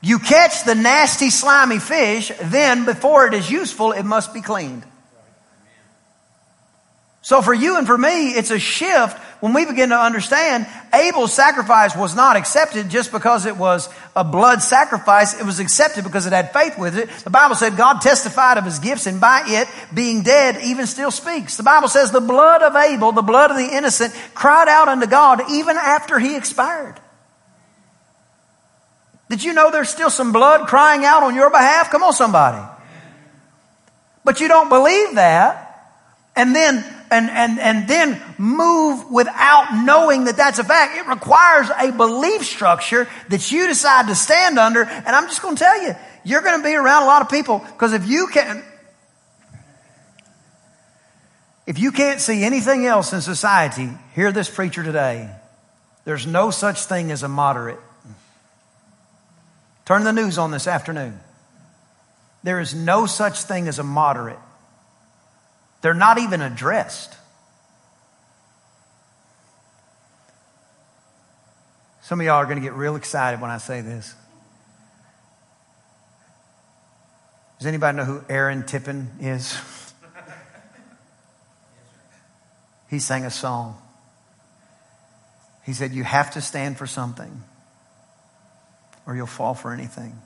You 0.00 0.20
catch 0.20 0.62
the 0.62 0.76
nasty, 0.76 1.30
slimy 1.30 1.80
fish, 1.80 2.30
then 2.40 2.84
before 2.84 3.26
it 3.26 3.34
is 3.34 3.50
useful, 3.50 3.90
it 3.90 4.04
must 4.04 4.32
be 4.32 4.42
cleaned. 4.42 4.84
So 7.22 7.42
for 7.42 7.52
you 7.52 7.78
and 7.78 7.86
for 7.88 7.98
me, 7.98 8.30
it's 8.30 8.52
a 8.52 8.60
shift 8.60 9.18
when 9.40 9.52
we 9.52 9.64
begin 9.64 9.90
to 9.90 9.98
understand 9.98 10.66
Abel's 10.92 11.32
sacrifice 11.32 11.94
was 11.94 12.14
not 12.16 12.36
accepted 12.36 12.88
just 12.88 13.12
because 13.12 13.46
it 13.46 13.56
was 13.56 13.88
a 14.16 14.24
blood 14.24 14.62
sacrifice. 14.62 15.38
It 15.38 15.46
was 15.46 15.60
accepted 15.60 16.04
because 16.04 16.26
it 16.26 16.32
had 16.32 16.52
faith 16.52 16.78
with 16.78 16.98
it. 16.98 17.08
The 17.22 17.30
Bible 17.30 17.54
said 17.54 17.76
God 17.76 18.00
testified 18.00 18.58
of 18.58 18.64
his 18.64 18.78
gifts 18.80 19.06
and 19.06 19.20
by 19.20 19.44
it 19.46 19.68
being 19.94 20.22
dead 20.22 20.58
even 20.64 20.86
still 20.86 21.10
speaks. 21.10 21.56
The 21.56 21.62
Bible 21.62 21.88
says 21.88 22.10
the 22.10 22.20
blood 22.20 22.62
of 22.62 22.74
Abel, 22.74 23.12
the 23.12 23.22
blood 23.22 23.50
of 23.50 23.56
the 23.56 23.76
innocent 23.76 24.12
cried 24.34 24.68
out 24.68 24.88
unto 24.88 25.06
God 25.06 25.42
even 25.50 25.76
after 25.76 26.18
he 26.18 26.36
expired. 26.36 26.98
Did 29.28 29.44
you 29.44 29.52
know 29.52 29.70
there's 29.70 29.90
still 29.90 30.10
some 30.10 30.32
blood 30.32 30.66
crying 30.68 31.04
out 31.04 31.22
on 31.22 31.34
your 31.34 31.50
behalf? 31.50 31.90
Come 31.90 32.02
on 32.02 32.12
somebody. 32.12 32.66
But 34.24 34.40
you 34.40 34.48
don't 34.48 34.68
believe 34.68 35.14
that. 35.14 35.66
And 36.34 36.54
then, 36.54 36.84
and, 37.10 37.30
and, 37.30 37.58
and 37.58 37.88
then 37.88 38.20
move 38.38 39.10
without 39.10 39.84
knowing 39.84 40.24
that 40.24 40.36
that's 40.36 40.58
a 40.58 40.64
fact. 40.64 40.96
It 40.96 41.06
requires 41.06 41.68
a 41.70 41.92
belief 41.92 42.44
structure 42.44 43.08
that 43.28 43.50
you 43.50 43.66
decide 43.66 44.08
to 44.08 44.14
stand 44.14 44.58
under. 44.58 44.82
And 44.82 45.08
I'm 45.08 45.24
just 45.24 45.42
going 45.42 45.56
to 45.56 45.62
tell 45.62 45.82
you, 45.82 45.94
you're 46.24 46.42
going 46.42 46.60
to 46.60 46.64
be 46.64 46.74
around 46.74 47.04
a 47.04 47.06
lot 47.06 47.22
of 47.22 47.28
people 47.28 47.58
because 47.58 47.92
if 47.92 48.08
you 48.08 48.28
can, 48.28 48.62
if 51.66 51.78
you 51.78 51.92
can't 51.92 52.20
see 52.20 52.44
anything 52.44 52.86
else 52.86 53.12
in 53.12 53.20
society, 53.20 53.90
hear 54.14 54.32
this 54.32 54.48
preacher 54.48 54.82
today. 54.82 55.30
There's 56.04 56.26
no 56.26 56.50
such 56.50 56.84
thing 56.84 57.10
as 57.10 57.22
a 57.22 57.28
moderate. 57.28 57.80
Turn 59.84 60.04
the 60.04 60.12
news 60.12 60.38
on 60.38 60.50
this 60.50 60.66
afternoon. 60.66 61.18
There 62.42 62.60
is 62.60 62.74
no 62.74 63.06
such 63.06 63.42
thing 63.42 63.68
as 63.68 63.78
a 63.78 63.84
moderate. 63.84 64.38
They're 65.80 65.94
not 65.94 66.18
even 66.18 66.40
addressed. 66.40 67.14
Some 72.02 72.20
of 72.20 72.26
y'all 72.26 72.36
are 72.36 72.44
going 72.44 72.56
to 72.56 72.62
get 72.62 72.72
real 72.72 72.96
excited 72.96 73.40
when 73.40 73.50
I 73.50 73.58
say 73.58 73.80
this. 73.80 74.14
Does 77.58 77.66
anybody 77.66 77.98
know 77.98 78.04
who 78.04 78.24
Aaron 78.28 78.64
Tippin 78.64 79.10
is? 79.20 79.58
he 82.88 82.98
sang 82.98 83.24
a 83.24 83.30
song. 83.30 83.76
He 85.66 85.74
said, 85.74 85.92
You 85.92 86.04
have 86.04 86.30
to 86.30 86.40
stand 86.40 86.78
for 86.78 86.86
something, 86.86 87.42
or 89.06 89.14
you'll 89.14 89.26
fall 89.26 89.54
for 89.54 89.72
anything. 89.72 90.18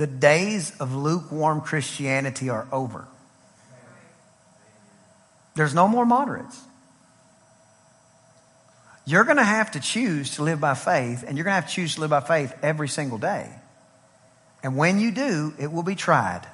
The 0.00 0.06
days 0.06 0.72
of 0.80 0.94
lukewarm 0.94 1.60
Christianity 1.60 2.48
are 2.48 2.66
over. 2.72 3.06
There's 5.54 5.74
no 5.74 5.86
more 5.86 6.06
moderates. 6.06 6.58
You're 9.04 9.24
going 9.24 9.36
to 9.36 9.44
have 9.44 9.72
to 9.72 9.80
choose 9.80 10.36
to 10.36 10.42
live 10.42 10.58
by 10.58 10.72
faith, 10.72 11.22
and 11.28 11.36
you're 11.36 11.44
going 11.44 11.52
to 11.52 11.60
have 11.60 11.68
to 11.68 11.74
choose 11.74 11.96
to 11.96 12.00
live 12.00 12.08
by 12.08 12.20
faith 12.20 12.54
every 12.62 12.88
single 12.88 13.18
day. 13.18 13.50
And 14.62 14.78
when 14.78 15.00
you 15.00 15.10
do, 15.10 15.52
it 15.58 15.70
will 15.70 15.82
be 15.82 15.96
tried. 15.96 16.46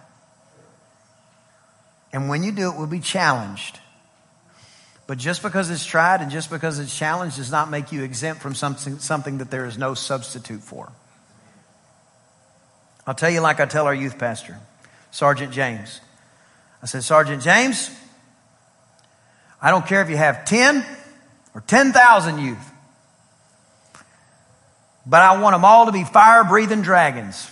And 2.12 2.28
when 2.28 2.42
you 2.42 2.50
do, 2.50 2.72
it 2.72 2.76
will 2.76 2.88
be 2.88 2.98
challenged. 2.98 3.78
But 5.06 5.18
just 5.18 5.40
because 5.40 5.70
it's 5.70 5.86
tried 5.86 6.20
and 6.20 6.32
just 6.32 6.50
because 6.50 6.80
it's 6.80 6.98
challenged 6.98 7.36
does 7.36 7.52
not 7.52 7.70
make 7.70 7.92
you 7.92 8.02
exempt 8.02 8.42
from 8.42 8.56
something, 8.56 8.98
something 8.98 9.38
that 9.38 9.52
there 9.52 9.66
is 9.66 9.78
no 9.78 9.94
substitute 9.94 10.62
for. 10.62 10.90
I'll 13.06 13.14
tell 13.14 13.30
you 13.30 13.40
like 13.40 13.60
I 13.60 13.66
tell 13.66 13.86
our 13.86 13.94
youth 13.94 14.18
pastor, 14.18 14.58
Sergeant 15.10 15.52
James. 15.52 16.00
I 16.82 16.86
said, 16.86 17.04
Sergeant 17.04 17.42
James, 17.42 17.90
I 19.62 19.70
don't 19.70 19.86
care 19.86 20.02
if 20.02 20.10
you 20.10 20.16
have 20.16 20.44
10 20.44 20.84
or 21.54 21.60
10,000 21.60 22.38
youth, 22.38 22.72
but 25.06 25.22
I 25.22 25.40
want 25.40 25.54
them 25.54 25.64
all 25.64 25.86
to 25.86 25.92
be 25.92 26.04
fire 26.04 26.44
breathing 26.44 26.82
dragons. 26.82 27.50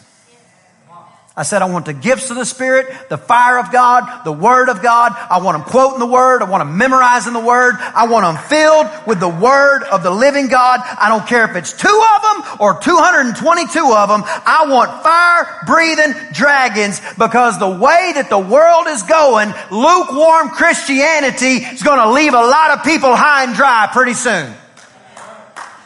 I 1.36 1.42
said, 1.42 1.62
I 1.62 1.64
want 1.64 1.86
the 1.86 1.92
gifts 1.92 2.30
of 2.30 2.36
the 2.36 2.44
Spirit, 2.44 2.86
the 3.08 3.18
fire 3.18 3.58
of 3.58 3.72
God, 3.72 4.22
the 4.24 4.30
Word 4.30 4.68
of 4.68 4.80
God. 4.82 5.12
I 5.16 5.40
want 5.42 5.58
them 5.58 5.68
quoting 5.68 5.98
the 5.98 6.06
Word. 6.06 6.42
I 6.42 6.44
want 6.48 6.60
them 6.60 6.78
memorizing 6.78 7.32
the 7.32 7.40
Word. 7.40 7.74
I 7.78 8.06
want 8.06 8.22
them 8.24 8.44
filled 8.46 8.86
with 9.04 9.18
the 9.18 9.28
Word 9.28 9.82
of 9.82 10.04
the 10.04 10.12
living 10.12 10.46
God. 10.46 10.78
I 10.80 11.08
don't 11.08 11.26
care 11.26 11.44
if 11.50 11.56
it's 11.56 11.72
two 11.72 11.88
of 11.88 12.22
them 12.22 12.58
or 12.60 12.78
222 12.80 13.80
of 13.80 14.08
them. 14.08 14.22
I 14.24 14.66
want 14.68 15.02
fire 15.02 15.58
breathing 15.66 16.14
dragons 16.32 17.00
because 17.18 17.58
the 17.58 17.68
way 17.68 18.12
that 18.14 18.30
the 18.30 18.38
world 18.38 18.86
is 18.86 19.02
going, 19.02 19.52
lukewarm 19.72 20.50
Christianity 20.50 21.66
is 21.66 21.82
going 21.82 21.98
to 21.98 22.12
leave 22.12 22.32
a 22.32 22.46
lot 22.46 22.70
of 22.70 22.84
people 22.84 23.16
high 23.16 23.42
and 23.42 23.56
dry 23.56 23.88
pretty 23.92 24.14
soon. 24.14 24.54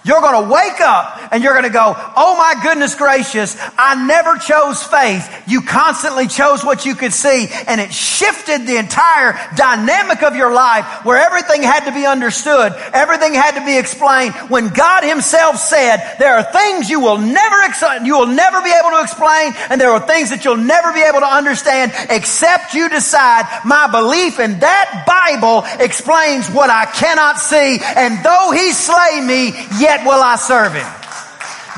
You're 0.04 0.20
going 0.20 0.44
to 0.44 0.52
wake 0.52 0.80
up 0.80 1.32
and 1.32 1.42
you're 1.42 1.52
going 1.52 1.64
to 1.64 1.70
go, 1.70 1.94
Oh 2.16 2.36
my 2.36 2.54
goodness 2.62 2.94
gracious, 2.94 3.56
I 3.76 4.06
never 4.06 4.36
chose 4.38 4.82
faith. 4.82 5.26
You 5.46 5.60
constantly 5.62 6.28
chose 6.28 6.64
what 6.64 6.86
you 6.86 6.94
could 6.94 7.12
see 7.12 7.48
and 7.66 7.80
it 7.80 7.92
shifted 7.92 8.66
the 8.66 8.76
entire 8.76 9.36
dynamic 9.56 10.22
of 10.22 10.36
your 10.36 10.52
life 10.52 11.04
where 11.04 11.18
everything 11.18 11.62
had 11.62 11.84
to 11.86 11.92
be 11.92 12.06
understood. 12.06 12.72
Everything 12.92 13.34
had 13.34 13.58
to 13.58 13.64
be 13.66 13.76
explained. 13.76 14.34
When 14.48 14.68
God 14.68 15.02
himself 15.02 15.56
said, 15.56 15.98
there 16.18 16.36
are 16.36 16.44
things 16.44 16.88
you 16.88 17.00
will 17.00 17.18
never, 17.18 17.56
you 18.04 18.16
will 18.16 18.26
never 18.26 18.62
be 18.62 18.70
able 18.70 18.90
to 18.96 19.02
explain 19.02 19.52
and 19.68 19.80
there 19.80 19.90
are 19.90 20.06
things 20.06 20.30
that 20.30 20.44
you'll 20.44 20.56
never 20.56 20.92
be 20.92 21.02
able 21.02 21.20
to 21.20 21.26
understand 21.26 21.92
except 22.08 22.72
you 22.72 22.88
decide 22.88 23.44
my 23.64 23.90
belief 23.90 24.38
in 24.38 24.60
that 24.60 25.04
Bible 25.06 25.64
explains 25.82 26.48
what 26.48 26.70
I 26.70 26.86
cannot 26.86 27.38
see 27.38 27.78
and 27.82 28.24
though 28.24 28.52
he 28.52 28.72
slay 28.72 29.20
me, 29.20 29.52
yet 29.78 29.87
yet 29.88 30.04
will 30.04 30.20
I 30.20 30.36
serve 30.36 30.74
him. 30.74 30.86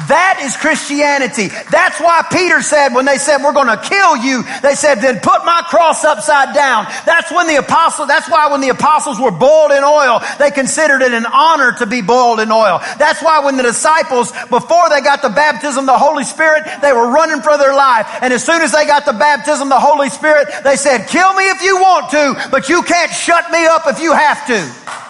That 0.09 0.41
is 0.41 0.57
Christianity. 0.57 1.53
That's 1.69 2.01
why 2.01 2.25
Peter 2.33 2.63
said 2.63 2.97
when 2.97 3.05
they 3.05 3.19
said, 3.19 3.45
we're 3.45 3.53
going 3.53 3.69
to 3.69 3.77
kill 3.77 4.17
you, 4.17 4.43
they 4.65 4.75
said, 4.75 4.97
then 4.97 5.21
put 5.21 5.45
my 5.45 5.61
cross 5.69 6.05
upside 6.05 6.55
down. 6.55 6.89
That's 7.05 7.31
when 7.31 7.47
the 7.47 7.61
apostles, 7.61 8.09
that's 8.09 8.25
why 8.31 8.49
when 8.51 8.63
the 8.65 8.71
apostles 8.71 9.21
were 9.21 9.31
boiled 9.31 9.73
in 9.73 9.85
oil, 9.85 10.25
they 10.41 10.51
considered 10.51 11.03
it 11.03 11.13
an 11.13 11.27
honor 11.27 11.77
to 11.79 11.87
be 11.87 12.01
boiled 12.01 12.41
in 12.41 12.51
oil. 12.51 12.81
That's 12.97 13.23
why 13.23 13.45
when 13.45 13.59
the 13.59 13.63
disciples, 13.63 14.33
before 14.49 14.89
they 14.89 15.05
got 15.05 15.21
the 15.21 15.29
baptism 15.37 15.85
of 15.85 15.93
the 15.93 16.01
Holy 16.01 16.25
Spirit, 16.25 16.65
they 16.81 16.97
were 16.97 17.13
running 17.13 17.43
for 17.45 17.59
their 17.59 17.77
life. 17.77 18.09
And 18.23 18.33
as 18.33 18.43
soon 18.43 18.63
as 18.63 18.73
they 18.73 18.87
got 18.87 19.05
the 19.05 19.13
baptism 19.13 19.69
of 19.69 19.75
the 19.77 19.85
Holy 19.85 20.09
Spirit, 20.09 20.49
they 20.65 20.77
said, 20.81 21.13
kill 21.13 21.35
me 21.35 21.45
if 21.53 21.61
you 21.61 21.77
want 21.77 22.09
to, 22.17 22.49
but 22.51 22.71
you 22.71 22.81
can't 22.83 23.13
shut 23.13 23.53
me 23.53 23.67
up 23.67 23.85
if 23.85 24.01
you 24.01 24.15
have 24.15 24.47
to. 24.49 25.10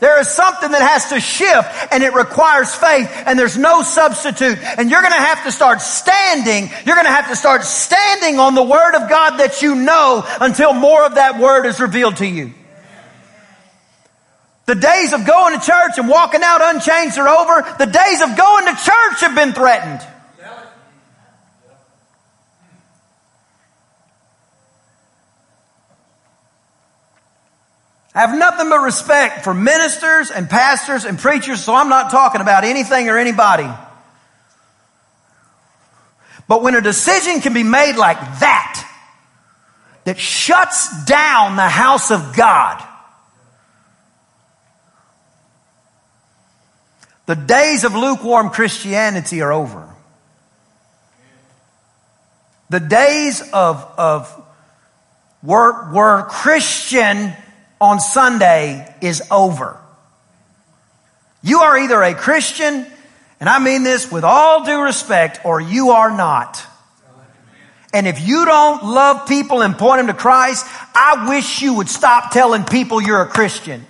There 0.00 0.18
is 0.18 0.28
something 0.28 0.70
that 0.70 0.80
has 0.80 1.10
to 1.10 1.20
shift 1.20 1.92
and 1.92 2.02
it 2.02 2.14
requires 2.14 2.74
faith 2.74 3.10
and 3.26 3.38
there's 3.38 3.58
no 3.58 3.82
substitute. 3.82 4.58
And 4.58 4.90
you're 4.90 5.02
going 5.02 5.12
to 5.12 5.20
have 5.20 5.44
to 5.44 5.52
start 5.52 5.82
standing. 5.82 6.70
You're 6.86 6.96
going 6.96 7.06
to 7.06 7.12
have 7.12 7.28
to 7.28 7.36
start 7.36 7.64
standing 7.64 8.40
on 8.40 8.54
the 8.54 8.62
word 8.62 8.94
of 8.94 9.10
God 9.10 9.36
that 9.38 9.60
you 9.60 9.74
know 9.74 10.24
until 10.40 10.72
more 10.72 11.04
of 11.04 11.16
that 11.16 11.38
word 11.38 11.66
is 11.66 11.80
revealed 11.80 12.16
to 12.16 12.26
you. 12.26 12.54
The 14.64 14.74
days 14.74 15.12
of 15.12 15.26
going 15.26 15.58
to 15.58 15.66
church 15.66 15.98
and 15.98 16.08
walking 16.08 16.42
out 16.42 16.60
unchanged 16.62 17.18
are 17.18 17.28
over. 17.28 17.76
The 17.78 17.90
days 17.90 18.22
of 18.22 18.36
going 18.36 18.66
to 18.66 18.72
church 18.72 19.20
have 19.20 19.34
been 19.34 19.52
threatened. 19.52 20.00
I 28.14 28.20
have 28.22 28.36
nothing 28.36 28.68
but 28.68 28.80
respect 28.80 29.44
for 29.44 29.54
ministers 29.54 30.30
and 30.30 30.50
pastors 30.50 31.04
and 31.04 31.18
preachers, 31.18 31.62
so 31.62 31.74
I'm 31.74 31.88
not 31.88 32.10
talking 32.10 32.40
about 32.40 32.64
anything 32.64 33.08
or 33.08 33.16
anybody. 33.16 33.68
But 36.48 36.62
when 36.62 36.74
a 36.74 36.80
decision 36.80 37.40
can 37.40 37.54
be 37.54 37.62
made 37.62 37.96
like 37.96 38.18
that, 38.40 38.84
that 40.04 40.18
shuts 40.18 41.04
down 41.04 41.54
the 41.54 41.68
house 41.68 42.10
of 42.10 42.34
God, 42.34 42.84
the 47.26 47.36
days 47.36 47.84
of 47.84 47.94
lukewarm 47.94 48.50
Christianity 48.50 49.40
are 49.40 49.52
over. 49.52 49.88
The 52.70 52.80
days 52.80 53.40
of, 53.52 53.84
of 53.96 54.44
were, 55.44 55.92
were 55.92 56.26
Christian 56.28 57.32
on 57.80 58.00
Sunday 58.00 58.94
is 59.00 59.22
over. 59.30 59.78
You 61.42 61.60
are 61.60 61.78
either 61.78 62.02
a 62.02 62.14
Christian, 62.14 62.86
and 63.40 63.48
I 63.48 63.58
mean 63.58 63.82
this 63.82 64.12
with 64.12 64.24
all 64.24 64.64
due 64.64 64.82
respect, 64.82 65.40
or 65.44 65.60
you 65.60 65.90
are 65.90 66.14
not. 66.14 66.64
And 67.92 68.06
if 68.06 68.20
you 68.26 68.44
don't 68.44 68.84
love 68.84 69.26
people 69.26 69.62
and 69.62 69.76
point 69.76 69.98
them 69.98 70.06
to 70.08 70.14
Christ, 70.14 70.64
I 70.94 71.28
wish 71.28 71.60
you 71.62 71.74
would 71.74 71.88
stop 71.88 72.30
telling 72.30 72.64
people 72.64 73.02
you're 73.02 73.22
a 73.22 73.26
Christian. 73.26 73.84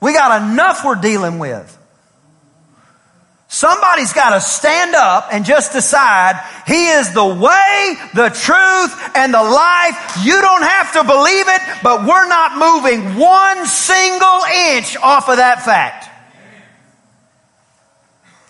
We 0.00 0.12
got 0.12 0.42
enough 0.42 0.84
we're 0.84 0.96
dealing 0.96 1.38
with. 1.38 1.78
Somebody's 3.54 4.12
got 4.12 4.30
to 4.30 4.40
stand 4.40 4.96
up 4.96 5.28
and 5.30 5.44
just 5.44 5.70
decide 5.70 6.34
He 6.66 6.88
is 6.88 7.14
the 7.14 7.24
way, 7.24 7.94
the 8.12 8.30
truth, 8.30 9.10
and 9.14 9.32
the 9.32 9.42
life. 9.42 10.24
You 10.24 10.40
don't 10.40 10.64
have 10.64 10.92
to 10.94 11.04
believe 11.04 11.46
it, 11.46 11.60
but 11.80 12.04
we're 12.04 12.26
not 12.26 12.58
moving 12.58 13.16
one 13.16 13.64
single 13.64 14.42
inch 14.74 14.96
off 14.96 15.28
of 15.28 15.36
that 15.36 15.62
fact. 15.64 16.13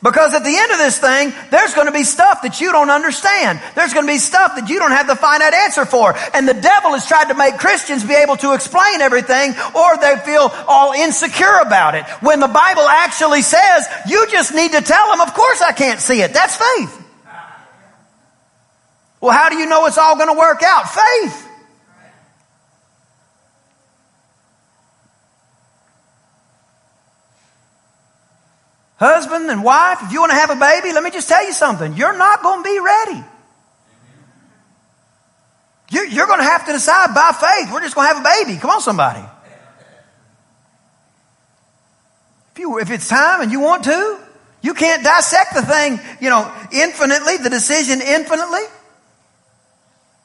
Because 0.04 0.34
at 0.34 0.44
the 0.44 0.54
end 0.54 0.70
of 0.70 0.76
this 0.76 0.98
thing, 0.98 1.32
there's 1.50 1.72
going 1.72 1.86
to 1.86 1.92
be 1.92 2.04
stuff 2.04 2.42
that 2.42 2.60
you 2.60 2.72
don't 2.72 2.90
understand. 2.90 3.58
There's 3.74 3.94
going 3.94 4.04
to 4.04 4.12
be 4.12 4.18
stuff 4.18 4.54
that 4.54 4.68
you 4.68 4.78
don't 4.78 4.90
have 4.90 5.06
the 5.06 5.16
finite 5.16 5.54
answer 5.54 5.86
for. 5.86 6.14
And 6.34 6.46
the 6.46 6.52
devil 6.52 6.92
has 6.92 7.08
tried 7.08 7.32
to 7.32 7.34
make 7.34 7.56
Christians 7.56 8.04
be 8.04 8.12
able 8.12 8.36
to 8.36 8.52
explain 8.52 9.00
everything 9.00 9.54
or 9.74 9.96
they 9.96 10.16
feel 10.22 10.52
all 10.68 10.92
insecure 10.92 11.56
about 11.64 11.94
it. 11.94 12.04
When 12.20 12.38
the 12.38 12.48
Bible 12.48 12.86
actually 12.86 13.40
says, 13.40 13.88
you 14.06 14.26
just 14.30 14.54
need 14.54 14.72
to 14.72 14.82
tell 14.82 15.10
them, 15.10 15.22
of 15.22 15.32
course 15.32 15.62
I 15.62 15.72
can't 15.72 16.00
see 16.00 16.20
it. 16.20 16.34
That's 16.34 16.54
faith. 16.54 17.02
Well, 19.22 19.32
how 19.32 19.48
do 19.48 19.56
you 19.56 19.64
know 19.64 19.86
it's 19.86 19.96
all 19.96 20.16
going 20.16 20.28
to 20.28 20.38
work 20.38 20.62
out? 20.62 20.84
Faith. 20.90 21.43
Husband 29.04 29.50
and 29.50 29.62
wife, 29.62 29.98
if 30.00 30.12
you 30.12 30.20
want 30.20 30.32
to 30.32 30.36
have 30.36 30.48
a 30.48 30.56
baby, 30.56 30.94
let 30.94 31.04
me 31.04 31.10
just 31.10 31.28
tell 31.28 31.44
you 31.44 31.52
something. 31.52 31.94
You're 31.94 32.16
not 32.16 32.42
going 32.42 32.64
to 32.64 32.64
be 32.64 32.80
ready. 32.80 33.22
You're, 35.90 36.26
going 36.26 36.38
to 36.38 36.44
have 36.44 36.64
to 36.64 36.72
decide 36.72 37.14
by 37.14 37.32
faith. 37.32 37.70
We're 37.70 37.82
just 37.82 37.94
going 37.94 38.08
to 38.08 38.14
have 38.14 38.24
a 38.24 38.44
baby. 38.44 38.58
Come 38.58 38.70
on, 38.70 38.80
somebody. 38.80 39.22
If, 42.52 42.58
you, 42.58 42.78
if 42.78 42.90
it's 42.90 43.06
time 43.06 43.42
and 43.42 43.52
you 43.52 43.60
want 43.60 43.84
to, 43.84 44.18
you 44.62 44.72
can't 44.72 45.04
dissect 45.04 45.54
the 45.54 45.60
thing, 45.60 46.00
you 46.22 46.30
know, 46.30 46.50
infinitely, 46.72 47.36
the 47.36 47.50
decision 47.50 48.00
infinitely. 48.00 48.64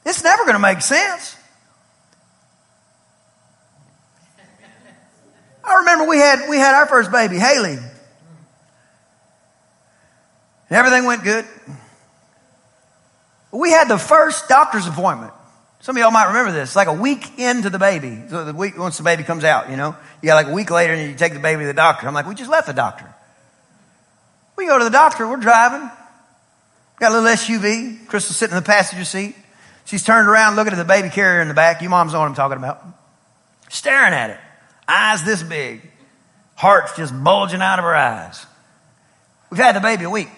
It's 0.06 0.24
never 0.24 0.44
going 0.44 0.54
to 0.54 0.58
make 0.58 0.80
sense. 0.80 1.36
I 5.62 5.74
remember 5.80 6.08
we 6.08 6.16
had, 6.16 6.48
we 6.48 6.56
had 6.56 6.74
our 6.74 6.86
first 6.86 7.12
baby, 7.12 7.36
Haley. 7.38 7.76
And 10.70 10.78
everything 10.78 11.04
went 11.04 11.24
good. 11.24 11.44
We 13.52 13.70
had 13.70 13.88
the 13.88 13.98
first 13.98 14.48
doctor's 14.48 14.86
appointment. 14.86 15.32
Some 15.80 15.96
of 15.96 16.00
y'all 16.00 16.12
might 16.12 16.28
remember 16.28 16.52
this. 16.52 16.76
Like 16.76 16.88
a 16.88 16.92
week 16.92 17.38
into 17.38 17.70
the 17.70 17.78
baby. 17.78 18.22
So 18.28 18.44
the 18.44 18.54
week, 18.54 18.78
once 18.78 18.96
the 18.96 19.02
baby 19.02 19.24
comes 19.24 19.44
out, 19.44 19.70
you 19.70 19.76
know, 19.76 19.96
you 20.22 20.26
got 20.26 20.36
like 20.36 20.46
a 20.46 20.52
week 20.52 20.70
later 20.70 20.92
and 20.92 21.10
you 21.10 21.16
take 21.16 21.32
the 21.32 21.40
baby 21.40 21.62
to 21.62 21.66
the 21.66 21.74
doctor. 21.74 22.06
I'm 22.06 22.14
like, 22.14 22.26
we 22.26 22.34
just 22.34 22.50
left 22.50 22.68
the 22.68 22.72
doctor. 22.72 23.12
We 24.56 24.66
go 24.66 24.78
to 24.78 24.84
the 24.84 24.90
doctor. 24.90 25.26
We're 25.26 25.38
driving. 25.38 25.90
Got 27.00 27.12
a 27.12 27.20
little 27.20 27.28
SUV. 27.30 28.06
Crystal's 28.06 28.36
sitting 28.36 28.56
in 28.56 28.62
the 28.62 28.66
passenger 28.66 29.04
seat. 29.04 29.34
She's 29.86 30.04
turned 30.04 30.28
around 30.28 30.54
looking 30.54 30.72
at 30.72 30.76
the 30.76 30.84
baby 30.84 31.08
carrier 31.08 31.40
in 31.40 31.48
the 31.48 31.54
back. 31.54 31.82
You 31.82 31.88
moms 31.88 32.12
know 32.12 32.20
what 32.20 32.28
I'm 32.28 32.34
talking 32.34 32.58
about. 32.58 32.84
Staring 33.70 34.12
at 34.12 34.30
it. 34.30 34.38
Eyes 34.86 35.24
this 35.24 35.42
big. 35.42 35.80
Heart's 36.54 36.94
just 36.94 37.12
bulging 37.24 37.62
out 37.62 37.78
of 37.78 37.84
her 37.86 37.96
eyes. 37.96 38.46
We've 39.48 39.58
had 39.58 39.74
the 39.74 39.80
baby 39.80 40.04
a 40.04 40.10
week. 40.10 40.28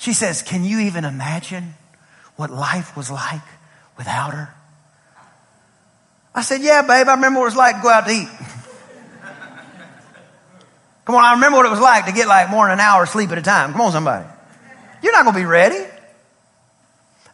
She 0.00 0.14
says, 0.14 0.40
Can 0.40 0.64
you 0.64 0.80
even 0.80 1.04
imagine 1.04 1.74
what 2.36 2.50
life 2.50 2.96
was 2.96 3.10
like 3.10 3.42
without 3.98 4.32
her? 4.32 4.48
I 6.34 6.40
said, 6.40 6.62
Yeah, 6.62 6.80
babe, 6.80 7.06
I 7.06 7.14
remember 7.14 7.40
what 7.40 7.44
it 7.44 7.48
was 7.48 7.56
like 7.56 7.76
to 7.76 7.82
go 7.82 7.90
out 7.90 8.06
to 8.06 8.12
eat. 8.12 8.28
Come 11.04 11.16
on, 11.16 11.22
I 11.22 11.34
remember 11.34 11.58
what 11.58 11.66
it 11.66 11.70
was 11.70 11.80
like 11.80 12.06
to 12.06 12.12
get 12.12 12.28
like 12.28 12.48
more 12.48 12.64
than 12.66 12.78
an 12.78 12.80
hour 12.80 13.04
sleep 13.04 13.30
at 13.30 13.36
a 13.36 13.42
time. 13.42 13.72
Come 13.72 13.82
on, 13.82 13.92
somebody. 13.92 14.26
You're 15.02 15.12
not 15.12 15.24
going 15.24 15.34
to 15.34 15.40
be 15.40 15.44
ready. 15.44 15.84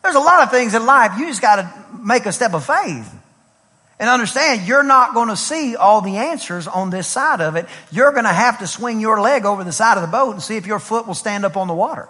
There's 0.02 0.16
a 0.16 0.20
lot 0.20 0.42
of 0.42 0.50
things 0.50 0.74
in 0.74 0.84
life 0.86 1.20
you 1.20 1.26
just 1.26 1.40
got 1.42 1.56
to 1.56 1.72
make 1.96 2.26
a 2.26 2.32
step 2.32 2.52
of 2.52 2.66
faith. 2.66 3.14
And 4.00 4.10
understand, 4.10 4.66
you're 4.66 4.82
not 4.82 5.14
going 5.14 5.28
to 5.28 5.36
see 5.36 5.76
all 5.76 6.00
the 6.00 6.16
answers 6.16 6.66
on 6.66 6.90
this 6.90 7.06
side 7.06 7.40
of 7.40 7.54
it. 7.54 7.66
You're 7.92 8.10
going 8.10 8.24
to 8.24 8.32
have 8.32 8.58
to 8.58 8.66
swing 8.66 8.98
your 8.98 9.20
leg 9.20 9.44
over 9.44 9.62
the 9.62 9.70
side 9.70 9.98
of 9.98 10.02
the 10.02 10.08
boat 10.08 10.32
and 10.32 10.42
see 10.42 10.56
if 10.56 10.66
your 10.66 10.80
foot 10.80 11.06
will 11.06 11.14
stand 11.14 11.44
up 11.44 11.56
on 11.56 11.68
the 11.68 11.74
water. 11.74 12.08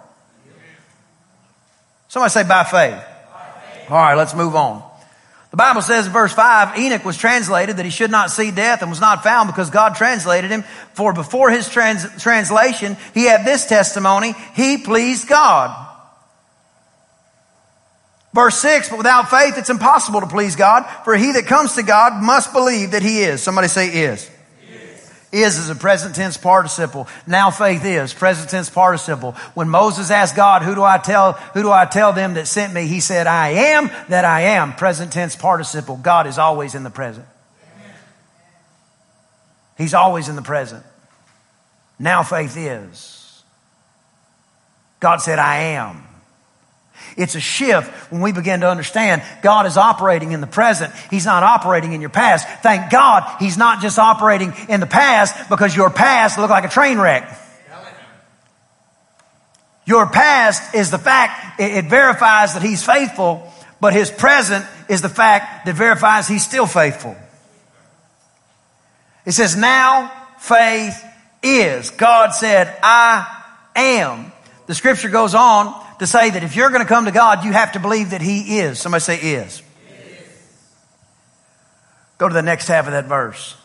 Somebody 2.07 2.31
say 2.31 2.43
by 2.43 2.63
faith. 2.63 2.93
by 2.93 3.61
faith. 3.73 3.91
All 3.91 3.97
right, 3.97 4.15
let's 4.15 4.33
move 4.33 4.55
on. 4.55 4.83
The 5.51 5.57
Bible 5.57 5.81
says 5.81 6.07
in 6.07 6.13
verse 6.13 6.33
5, 6.33 6.77
Enoch 6.77 7.05
was 7.05 7.17
translated 7.17 7.77
that 7.77 7.85
he 7.85 7.91
should 7.91 8.11
not 8.11 8.31
see 8.31 8.51
death 8.51 8.81
and 8.81 8.91
was 8.91 8.99
not 8.99 9.23
found 9.23 9.47
because 9.47 9.69
God 9.69 9.95
translated 9.95 10.51
him. 10.51 10.63
For 10.93 11.13
before 11.13 11.49
his 11.49 11.69
trans- 11.69 12.21
translation, 12.21 12.97
he 13.13 13.23
had 13.23 13.45
this 13.45 13.65
testimony, 13.65 14.35
he 14.55 14.77
pleased 14.77 15.27
God. 15.27 15.85
Verse 18.33 18.59
6, 18.59 18.89
but 18.89 18.97
without 18.97 19.29
faith 19.29 19.57
it's 19.57 19.69
impossible 19.69 20.19
to 20.19 20.27
please 20.27 20.55
God, 20.55 20.83
for 21.05 21.15
he 21.15 21.31
that 21.31 21.47
comes 21.47 21.75
to 21.75 21.83
God 21.83 22.21
must 22.21 22.53
believe 22.53 22.91
that 22.91 23.01
he 23.01 23.21
is. 23.21 23.41
Somebody 23.41 23.67
say 23.67 23.87
is. 23.87 24.29
Is 25.29 25.57
is 25.57 25.69
a 25.69 25.75
present 25.75 26.15
tense 26.15 26.37
participle. 26.37 27.05
Now 27.25 27.51
faith 27.51 27.83
is 27.83 28.13
present 28.13 28.49
tense 28.49 28.69
participle. 28.69 29.33
When 29.55 29.67
Moses 29.67 30.09
asked 30.09 30.37
God, 30.37 30.61
"Who 30.61 30.73
do 30.73 30.83
I 30.83 30.97
tell? 30.97 31.33
Who 31.53 31.63
do 31.63 31.71
I 31.71 31.85
tell 31.85 32.13
them 32.13 32.35
that 32.35 32.47
sent 32.47 32.73
me?" 32.73 32.87
He 32.87 33.01
said, 33.01 33.27
"I 33.27 33.49
am 33.49 33.91
that 34.07 34.23
I 34.23 34.41
am." 34.41 34.73
Present 34.73 35.11
tense 35.11 35.35
participle. 35.35 35.97
God 35.97 36.27
is 36.27 36.37
always 36.37 36.75
in 36.75 36.83
the 36.83 36.89
present. 36.89 37.25
He's 39.77 39.93
always 39.93 40.29
in 40.29 40.37
the 40.37 40.41
present. 40.41 40.85
Now 41.99 42.23
faith 42.23 42.55
is. 42.55 43.43
God 44.99 45.17
said, 45.21 45.39
"I 45.39 45.57
am." 45.57 46.07
It's 47.15 47.35
a 47.35 47.39
shift 47.39 47.89
when 48.11 48.21
we 48.21 48.31
begin 48.31 48.61
to 48.61 48.69
understand 48.69 49.23
God 49.41 49.65
is 49.65 49.75
operating 49.75 50.31
in 50.31 50.41
the 50.41 50.47
present. 50.47 50.93
He's 51.09 51.25
not 51.25 51.43
operating 51.43 51.93
in 51.93 52.01
your 52.01 52.09
past. 52.09 52.47
Thank 52.61 52.91
God 52.91 53.23
He's 53.39 53.57
not 53.57 53.81
just 53.81 53.97
operating 53.97 54.53
in 54.69 54.79
the 54.79 54.87
past 54.87 55.49
because 55.49 55.75
your 55.75 55.89
past 55.89 56.37
looked 56.37 56.51
like 56.51 56.65
a 56.65 56.69
train 56.69 56.99
wreck. 56.99 57.43
Your 59.85 60.05
past 60.05 60.75
is 60.75 60.91
the 60.91 60.97
fact, 60.97 61.61
it 61.61 61.85
verifies 61.85 62.53
that 62.53 62.61
He's 62.61 62.83
faithful, 62.83 63.51
but 63.79 63.93
His 63.93 64.11
present 64.11 64.65
is 64.89 65.01
the 65.01 65.09
fact 65.09 65.65
that 65.65 65.75
verifies 65.75 66.27
He's 66.27 66.45
still 66.45 66.67
faithful. 66.67 67.15
It 69.25 69.31
says, 69.31 69.55
now 69.55 70.11
faith 70.39 71.03
is. 71.41 71.89
God 71.91 72.33
said, 72.33 72.77
I 72.83 73.43
am. 73.75 74.31
The 74.67 74.75
scripture 74.75 75.09
goes 75.09 75.33
on 75.35 75.73
to 75.99 76.07
say 76.07 76.29
that 76.29 76.43
if 76.43 76.55
you're 76.55 76.69
going 76.69 76.81
to 76.81 76.87
come 76.87 77.05
to 77.05 77.11
God, 77.11 77.43
you 77.45 77.51
have 77.51 77.73
to 77.73 77.79
believe 77.79 78.11
that 78.11 78.21
He 78.21 78.59
is. 78.59 78.79
Somebody 78.79 79.01
say 79.01 79.17
is. 79.17 79.61
Go 82.17 82.27
to 82.27 82.33
the 82.33 82.41
next 82.41 82.67
half 82.67 82.85
of 82.85 82.93
that 82.93 83.05
verse. 83.05 83.55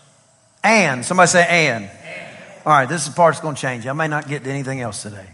And. 0.62 1.04
Somebody 1.04 1.28
say 1.28 1.46
and. 1.68 1.84
and. 1.84 2.38
All 2.66 2.72
right, 2.72 2.88
this 2.88 3.02
is 3.02 3.08
the 3.08 3.14
part 3.14 3.34
that's 3.34 3.42
going 3.42 3.54
to 3.54 3.60
change. 3.60 3.86
I 3.86 3.92
may 3.92 4.08
not 4.08 4.28
get 4.28 4.44
to 4.44 4.50
anything 4.50 4.80
else 4.80 5.02
today. 5.02 5.26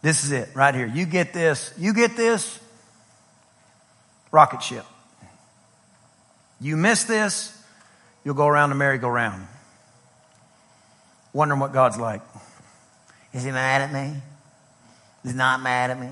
This 0.00 0.24
is 0.24 0.32
it 0.32 0.50
right 0.54 0.74
here. 0.74 0.86
You 0.86 1.06
get 1.06 1.32
this. 1.32 1.74
You 1.76 1.92
get 1.92 2.16
this. 2.16 2.58
Rocket 4.30 4.62
ship. 4.62 4.84
You 6.60 6.76
miss 6.76 7.04
this, 7.04 7.56
you'll 8.24 8.34
go 8.34 8.46
around 8.46 8.70
the 8.70 8.76
merry-go-round. 8.76 9.46
Wondering 11.32 11.60
what 11.60 11.72
God's 11.72 11.98
like. 11.98 12.22
Is 13.32 13.44
he 13.44 13.52
mad 13.52 13.82
at 13.82 13.92
me? 13.92 14.20
He's 15.22 15.34
not 15.34 15.60
mad 15.62 15.90
at 15.90 16.00
me. 16.00 16.08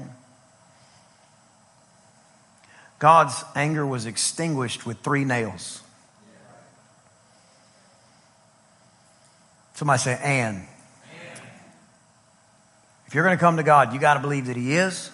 God's 2.98 3.44
anger 3.54 3.86
was 3.86 4.06
extinguished 4.06 4.86
with 4.86 5.00
three 5.00 5.24
nails. 5.24 5.82
Somebody 9.74 9.98
say, 9.98 10.18
and. 10.22 10.66
If 13.06 13.14
you're 13.14 13.24
going 13.24 13.36
to 13.36 13.40
come 13.40 13.58
to 13.58 13.62
God, 13.62 13.92
you 13.92 14.00
got 14.00 14.14
to 14.14 14.20
believe 14.20 14.46
that 14.46 14.56
He 14.56 14.74
is. 14.74 15.10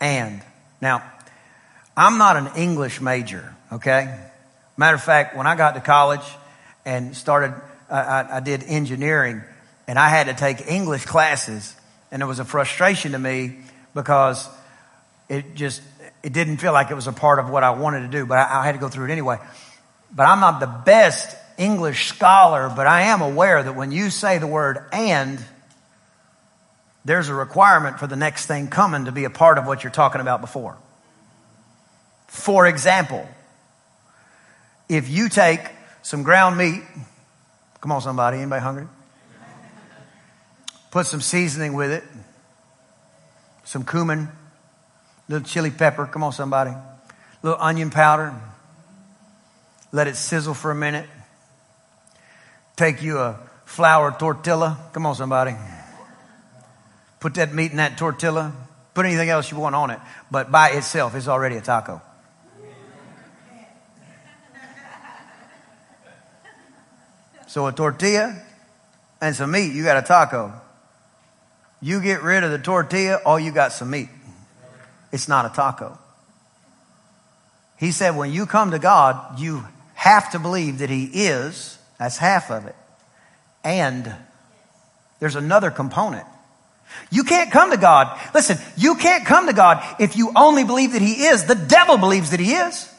And. 0.00 0.42
Now, 0.80 1.02
I'm 1.96 2.16
not 2.16 2.36
an 2.36 2.48
English 2.56 3.00
major, 3.00 3.54
okay? 3.70 4.18
Matter 4.76 4.94
of 4.94 5.02
fact, 5.02 5.36
when 5.36 5.46
I 5.46 5.54
got 5.54 5.74
to 5.74 5.80
college 5.80 6.24
and 6.86 7.14
started, 7.14 7.54
I, 7.90 8.36
I 8.36 8.40
did 8.40 8.64
engineering, 8.64 9.42
and 9.86 9.98
I 9.98 10.08
had 10.08 10.26
to 10.26 10.34
take 10.34 10.66
English 10.66 11.04
classes 11.04 11.76
and 12.10 12.22
it 12.22 12.26
was 12.26 12.38
a 12.38 12.44
frustration 12.44 13.12
to 13.12 13.18
me 13.18 13.56
because 13.94 14.48
it 15.28 15.54
just, 15.54 15.82
it 16.22 16.32
didn't 16.32 16.58
feel 16.58 16.72
like 16.72 16.90
it 16.90 16.94
was 16.94 17.06
a 17.06 17.12
part 17.12 17.38
of 17.38 17.50
what 17.50 17.62
I 17.62 17.70
wanted 17.70 18.00
to 18.00 18.08
do, 18.08 18.26
but 18.26 18.38
I, 18.38 18.60
I 18.60 18.64
had 18.64 18.72
to 18.72 18.78
go 18.78 18.88
through 18.88 19.06
it 19.06 19.12
anyway. 19.12 19.38
But 20.14 20.24
I'm 20.24 20.40
not 20.40 20.60
the 20.60 20.66
best 20.66 21.36
English 21.56 22.08
scholar, 22.08 22.72
but 22.74 22.86
I 22.86 23.02
am 23.02 23.20
aware 23.22 23.62
that 23.62 23.74
when 23.74 23.92
you 23.92 24.10
say 24.10 24.38
the 24.38 24.46
word 24.46 24.84
and, 24.92 25.38
there's 27.04 27.28
a 27.28 27.34
requirement 27.34 27.98
for 27.98 28.06
the 28.06 28.16
next 28.16 28.46
thing 28.46 28.68
coming 28.68 29.06
to 29.06 29.12
be 29.12 29.24
a 29.24 29.30
part 29.30 29.58
of 29.58 29.66
what 29.66 29.82
you're 29.82 29.92
talking 29.92 30.20
about 30.20 30.40
before. 30.40 30.76
For 32.26 32.66
example, 32.66 33.26
if 34.88 35.08
you 35.08 35.28
take 35.28 35.60
some 36.02 36.22
ground 36.22 36.56
meat, 36.58 36.82
come 37.80 37.92
on 37.92 38.00
somebody, 38.02 38.38
anybody 38.38 38.62
hungry? 38.62 38.86
Put 40.90 41.06
some 41.06 41.20
seasoning 41.20 41.74
with 41.74 41.92
it. 41.92 42.04
Some 43.64 43.84
cumin, 43.84 44.28
little 45.28 45.46
chili 45.46 45.70
pepper. 45.70 46.06
Come 46.06 46.24
on, 46.24 46.32
somebody. 46.32 46.72
little 47.42 47.60
onion 47.60 47.90
powder. 47.90 48.34
Let 49.92 50.08
it 50.08 50.16
sizzle 50.16 50.54
for 50.54 50.70
a 50.70 50.74
minute. 50.74 51.08
Take 52.76 53.02
you 53.02 53.18
a 53.18 53.38
flour 53.64 54.16
tortilla. 54.18 54.78
Come 54.92 55.06
on, 55.06 55.14
somebody. 55.14 55.54
Put 57.20 57.34
that 57.34 57.54
meat 57.54 57.70
in 57.70 57.76
that 57.76 57.98
tortilla. 57.98 58.52
Put 58.94 59.06
anything 59.06 59.28
else 59.28 59.50
you 59.50 59.58
want 59.58 59.74
on 59.74 59.90
it. 59.90 60.00
But 60.30 60.50
by 60.50 60.70
itself, 60.70 61.14
it's 61.14 61.28
already 61.28 61.56
a 61.56 61.60
taco. 61.60 62.00
So 67.46 67.66
a 67.66 67.72
tortilla 67.72 68.40
and 69.20 69.34
some 69.34 69.50
meat, 69.50 69.72
you 69.72 69.82
got 69.82 69.96
a 69.96 70.06
taco. 70.06 70.52
You 71.80 72.00
get 72.00 72.22
rid 72.22 72.44
of 72.44 72.50
the 72.50 72.58
tortilla, 72.58 73.20
all 73.24 73.40
you 73.40 73.52
got 73.52 73.72
some 73.72 73.90
meat. 73.90 74.08
It's 75.12 75.28
not 75.28 75.46
a 75.46 75.48
taco. 75.48 75.98
He 77.78 77.92
said, 77.92 78.16
when 78.16 78.32
you 78.32 78.46
come 78.46 78.72
to 78.72 78.78
God, 78.78 79.40
you 79.40 79.64
have 79.94 80.32
to 80.32 80.38
believe 80.38 80.78
that 80.78 80.90
He 80.90 81.04
is. 81.04 81.78
That's 81.98 82.18
half 82.18 82.50
of 82.50 82.66
it. 82.66 82.76
And 83.64 84.14
there's 85.18 85.36
another 85.36 85.70
component. 85.70 86.26
You 87.10 87.24
can't 87.24 87.50
come 87.50 87.70
to 87.70 87.76
God. 87.76 88.18
Listen, 88.34 88.58
you 88.76 88.96
can't 88.96 89.24
come 89.24 89.46
to 89.46 89.52
God 89.52 89.82
if 89.98 90.16
you 90.16 90.32
only 90.36 90.64
believe 90.64 90.92
that 90.92 91.02
He 91.02 91.24
is. 91.24 91.44
The 91.44 91.54
devil 91.54 91.96
believes 91.96 92.30
that 92.30 92.40
He 92.40 92.52
is. 92.52 92.92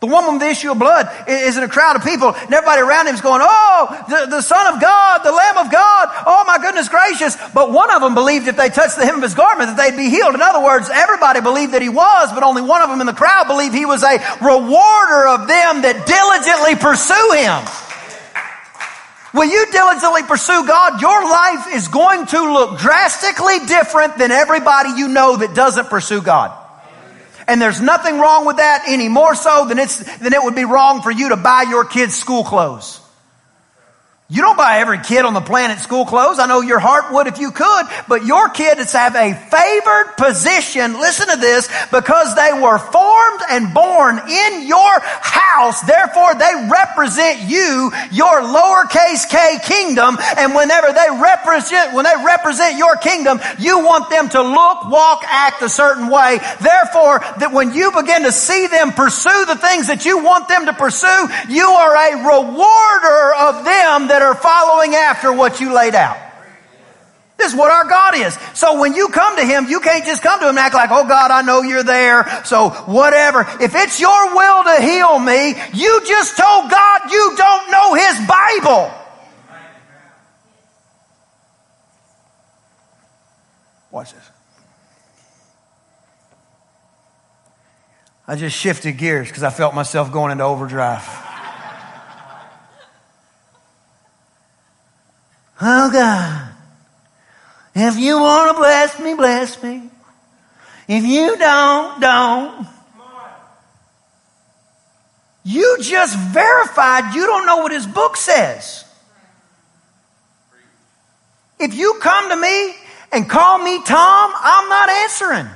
The 0.00 0.06
woman 0.06 0.32
with 0.32 0.40
the 0.40 0.48
issue 0.48 0.72
of 0.72 0.78
blood 0.78 1.12
is 1.28 1.58
in 1.58 1.62
a 1.62 1.68
crowd 1.68 1.94
of 1.94 2.02
people, 2.02 2.32
and 2.32 2.54
everybody 2.54 2.80
around 2.80 3.06
him 3.06 3.14
is 3.14 3.20
going, 3.20 3.42
Oh, 3.44 4.04
the, 4.08 4.32
the 4.32 4.40
Son 4.40 4.72
of 4.72 4.80
God, 4.80 5.18
the 5.22 5.30
Lamb 5.30 5.58
of 5.58 5.70
God, 5.70 6.08
oh 6.24 6.42
my 6.46 6.56
goodness 6.56 6.88
gracious. 6.88 7.36
But 7.52 7.70
one 7.70 7.92
of 7.92 8.00
them 8.00 8.14
believed 8.14 8.48
if 8.48 8.56
they 8.56 8.70
touched 8.70 8.96
the 8.96 9.04
hem 9.04 9.16
of 9.16 9.22
his 9.22 9.34
garment 9.34 9.68
that 9.68 9.76
they'd 9.76 9.98
be 9.98 10.08
healed. 10.08 10.34
In 10.34 10.40
other 10.40 10.64
words, 10.64 10.88
everybody 10.88 11.42
believed 11.42 11.74
that 11.74 11.82
he 11.82 11.90
was, 11.90 12.32
but 12.32 12.42
only 12.42 12.62
one 12.62 12.80
of 12.80 12.88
them 12.88 13.02
in 13.02 13.06
the 13.06 13.12
crowd 13.12 13.46
believed 13.46 13.74
he 13.74 13.84
was 13.84 14.02
a 14.02 14.16
rewarder 14.40 15.28
of 15.28 15.44
them 15.44 15.84
that 15.84 16.08
diligently 16.08 16.80
pursue 16.80 17.36
him. 17.36 17.60
Will 19.36 19.52
you 19.52 19.70
diligently 19.70 20.22
pursue 20.22 20.64
God? 20.66 21.02
Your 21.02 21.28
life 21.28 21.76
is 21.76 21.88
going 21.88 22.24
to 22.24 22.40
look 22.40 22.80
drastically 22.80 23.66
different 23.66 24.16
than 24.16 24.30
everybody 24.30 24.96
you 24.96 25.08
know 25.08 25.36
that 25.36 25.54
doesn't 25.54 25.90
pursue 25.90 26.22
God. 26.22 26.56
And 27.50 27.60
there's 27.60 27.80
nothing 27.80 28.20
wrong 28.20 28.46
with 28.46 28.58
that 28.58 28.84
any 28.86 29.08
more 29.08 29.34
so 29.34 29.66
than 29.66 29.80
it's, 29.80 29.98
than 30.18 30.32
it 30.32 30.40
would 30.40 30.54
be 30.54 30.64
wrong 30.64 31.02
for 31.02 31.10
you 31.10 31.30
to 31.30 31.36
buy 31.36 31.62
your 31.68 31.84
kids 31.84 32.14
school 32.14 32.44
clothes. 32.44 32.99
You 34.32 34.42
don't 34.42 34.56
buy 34.56 34.78
every 34.78 35.00
kid 35.00 35.24
on 35.24 35.34
the 35.34 35.40
planet 35.40 35.80
school 35.80 36.06
clothes. 36.06 36.38
I 36.38 36.46
know 36.46 36.60
your 36.60 36.78
heart 36.78 37.12
would 37.12 37.26
if 37.26 37.40
you 37.40 37.50
could, 37.50 37.86
but 38.06 38.24
your 38.24 38.48
kids 38.48 38.92
have 38.92 39.16
a 39.16 39.34
favored 39.34 40.14
position. 40.16 40.94
Listen 41.02 41.26
to 41.34 41.36
this, 41.36 41.66
because 41.90 42.36
they 42.36 42.52
were 42.54 42.78
formed 42.78 43.42
and 43.50 43.74
born 43.74 44.22
in 44.30 44.68
your 44.68 45.00
house. 45.02 45.82
Therefore, 45.82 46.38
they 46.38 46.68
represent 46.70 47.50
you, 47.50 47.90
your 48.12 48.40
lowercase 48.46 49.28
k 49.28 49.58
kingdom. 49.66 50.16
And 50.38 50.54
whenever 50.54 50.92
they 50.92 51.10
represent, 51.10 51.92
when 51.92 52.04
they 52.04 52.14
represent 52.24 52.78
your 52.78 52.94
kingdom, 53.02 53.40
you 53.58 53.82
want 53.82 54.10
them 54.10 54.28
to 54.28 54.42
look, 54.42 54.88
walk, 54.88 55.24
act 55.26 55.60
a 55.62 55.68
certain 55.68 56.06
way. 56.06 56.38
Therefore, 56.62 57.18
that 57.42 57.50
when 57.50 57.74
you 57.74 57.90
begin 57.90 58.22
to 58.22 58.30
see 58.30 58.68
them 58.68 58.92
pursue 58.92 59.44
the 59.50 59.56
things 59.56 59.88
that 59.88 60.04
you 60.04 60.22
want 60.22 60.46
them 60.46 60.66
to 60.66 60.72
pursue, 60.72 61.26
you 61.48 61.66
are 61.66 61.96
a 61.98 62.10
rewarder 62.22 63.34
of 63.34 63.64
them 63.64 64.06
that 64.06 64.19
that 64.20 64.26
are 64.26 64.34
following 64.34 64.94
after 64.94 65.32
what 65.32 65.60
you 65.60 65.74
laid 65.74 65.94
out. 65.94 66.18
This 67.38 67.52
is 67.52 67.58
what 67.58 67.72
our 67.72 67.88
God 67.88 68.14
is. 68.16 68.36
So 68.52 68.78
when 68.80 68.94
you 68.94 69.08
come 69.08 69.36
to 69.36 69.44
Him, 69.46 69.66
you 69.66 69.80
can't 69.80 70.04
just 70.04 70.22
come 70.22 70.40
to 70.40 70.44
Him 70.44 70.50
and 70.50 70.58
act 70.58 70.74
like, 70.74 70.90
oh 70.92 71.08
God, 71.08 71.30
I 71.30 71.40
know 71.40 71.62
you're 71.62 71.82
there. 71.82 72.44
So 72.44 72.68
whatever. 72.68 73.46
If 73.60 73.74
it's 73.74 73.98
your 73.98 74.36
will 74.36 74.64
to 74.64 74.82
heal 74.82 75.18
me, 75.18 75.54
you 75.72 76.02
just 76.06 76.36
told 76.36 76.70
God 76.70 77.10
you 77.10 77.34
don't 77.38 77.70
know 77.70 77.94
His 77.94 78.28
Bible. 78.28 78.92
Watch 83.90 84.12
this. 84.12 84.30
I 88.28 88.36
just 88.36 88.56
shifted 88.56 88.98
gears 88.98 89.28
because 89.28 89.42
I 89.42 89.50
felt 89.50 89.74
myself 89.74 90.12
going 90.12 90.30
into 90.30 90.44
overdrive. 90.44 91.29
Oh 95.60 95.90
God, 95.90 96.48
if 97.74 97.98
you 97.98 98.18
want 98.18 98.50
to 98.50 98.58
bless 98.58 98.98
me, 98.98 99.14
bless 99.14 99.62
me. 99.62 99.90
If 100.88 101.04
you 101.04 101.36
don't, 101.36 102.00
don't. 102.00 102.66
You 105.44 105.78
just 105.80 106.16
verified 106.16 107.14
you 107.14 107.26
don't 107.26 107.46
know 107.46 107.58
what 107.58 107.72
his 107.72 107.86
book 107.86 108.16
says. 108.16 108.84
If 111.58 111.74
you 111.74 111.98
come 112.00 112.30
to 112.30 112.36
me 112.36 112.74
and 113.12 113.28
call 113.28 113.58
me 113.58 113.82
Tom, 113.84 114.32
I'm 114.34 114.68
not 114.68 114.88
answering. 114.88 115.48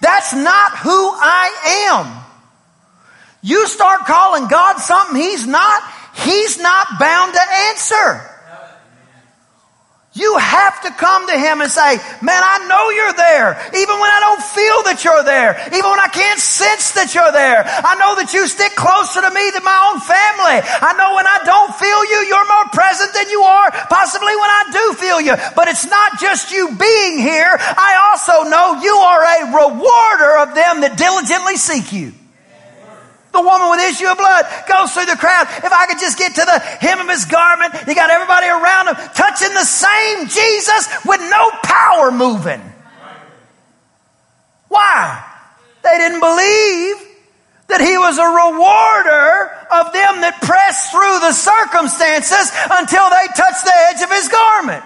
That's 0.00 0.34
not 0.34 0.78
who 0.78 0.90
I 0.90 1.90
am. 1.92 2.24
You 3.42 3.66
start 3.66 4.00
calling 4.00 4.48
God 4.48 4.78
something 4.78 5.16
he's 5.16 5.46
not, 5.46 5.82
He's 6.16 6.58
not 6.58 6.98
bound 6.98 7.34
to 7.34 7.40
answer. 7.70 8.36
You 10.16 10.32
have 10.40 10.80
to 10.88 10.90
come 10.96 11.28
to 11.28 11.36
Him 11.36 11.60
and 11.60 11.68
say, 11.68 12.00
man, 12.24 12.40
I 12.40 12.64
know 12.64 12.88
you're 12.88 13.16
there. 13.20 13.52
Even 13.76 13.96
when 14.00 14.08
I 14.08 14.20
don't 14.24 14.40
feel 14.40 14.78
that 14.88 15.04
you're 15.04 15.24
there. 15.28 15.60
Even 15.76 15.92
when 15.92 16.00
I 16.00 16.08
can't 16.08 16.40
sense 16.40 16.96
that 16.96 17.12
you're 17.12 17.36
there. 17.36 17.60
I 17.68 18.00
know 18.00 18.16
that 18.16 18.32
you 18.32 18.48
stick 18.48 18.72
closer 18.80 19.20
to 19.20 19.28
me 19.28 19.44
than 19.52 19.60
my 19.60 19.76
own 19.92 20.00
family. 20.00 20.64
I 20.64 20.96
know 20.96 21.20
when 21.20 21.28
I 21.28 21.44
don't 21.44 21.68
feel 21.76 22.00
you, 22.08 22.32
you're 22.32 22.48
more 22.48 22.68
present 22.72 23.12
than 23.12 23.28
you 23.28 23.44
are 23.44 23.68
possibly 23.92 24.32
when 24.32 24.48
I 24.48 24.62
do 24.72 24.84
feel 24.96 25.20
you. 25.20 25.36
But 25.52 25.68
it's 25.68 25.84
not 25.84 26.16
just 26.16 26.48
you 26.48 26.72
being 26.72 27.20
here. 27.20 27.52
I 27.60 28.08
also 28.08 28.48
know 28.48 28.80
you 28.80 28.96
are 28.96 29.20
a 29.20 29.40
rewarder 29.52 30.32
of 30.48 30.56
them 30.56 30.80
that 30.80 30.96
diligently 30.96 31.60
seek 31.60 31.92
you. 31.92 32.16
The 33.36 33.42
woman 33.42 33.68
with 33.68 33.80
issue 33.84 34.08
of 34.08 34.16
blood 34.16 34.46
goes 34.66 34.92
through 34.92 35.04
the 35.12 35.20
crowd. 35.20 35.44
If 35.60 35.70
I 35.70 35.86
could 35.86 36.00
just 36.00 36.16
get 36.16 36.34
to 36.36 36.44
the 36.46 36.58
hem 36.80 37.00
of 37.00 37.08
his 37.08 37.26
garment, 37.26 37.74
you 37.86 37.94
got 37.94 38.08
everybody 38.08 38.48
around 38.48 38.88
him 38.88 38.96
touching 39.12 39.52
the 39.52 39.68
same 39.68 40.24
Jesus 40.24 40.88
with 41.04 41.20
no 41.20 41.50
power 41.62 42.10
moving. 42.10 42.62
Why? 44.68 45.22
They 45.84 45.98
didn't 45.98 46.20
believe 46.20 46.96
that 47.68 47.84
he 47.84 47.98
was 47.98 48.16
a 48.16 48.24
rewarder 48.24 49.52
of 49.68 49.92
them 49.92 50.24
that 50.24 50.40
pressed 50.40 50.92
through 50.92 51.20
the 51.20 51.36
circumstances 51.36 52.56
until 52.72 53.04
they 53.12 53.26
touched 53.36 53.68
the 53.68 53.76
edge 53.92 54.00
of 54.00 54.10
his 54.16 54.28
garment. 54.32 54.84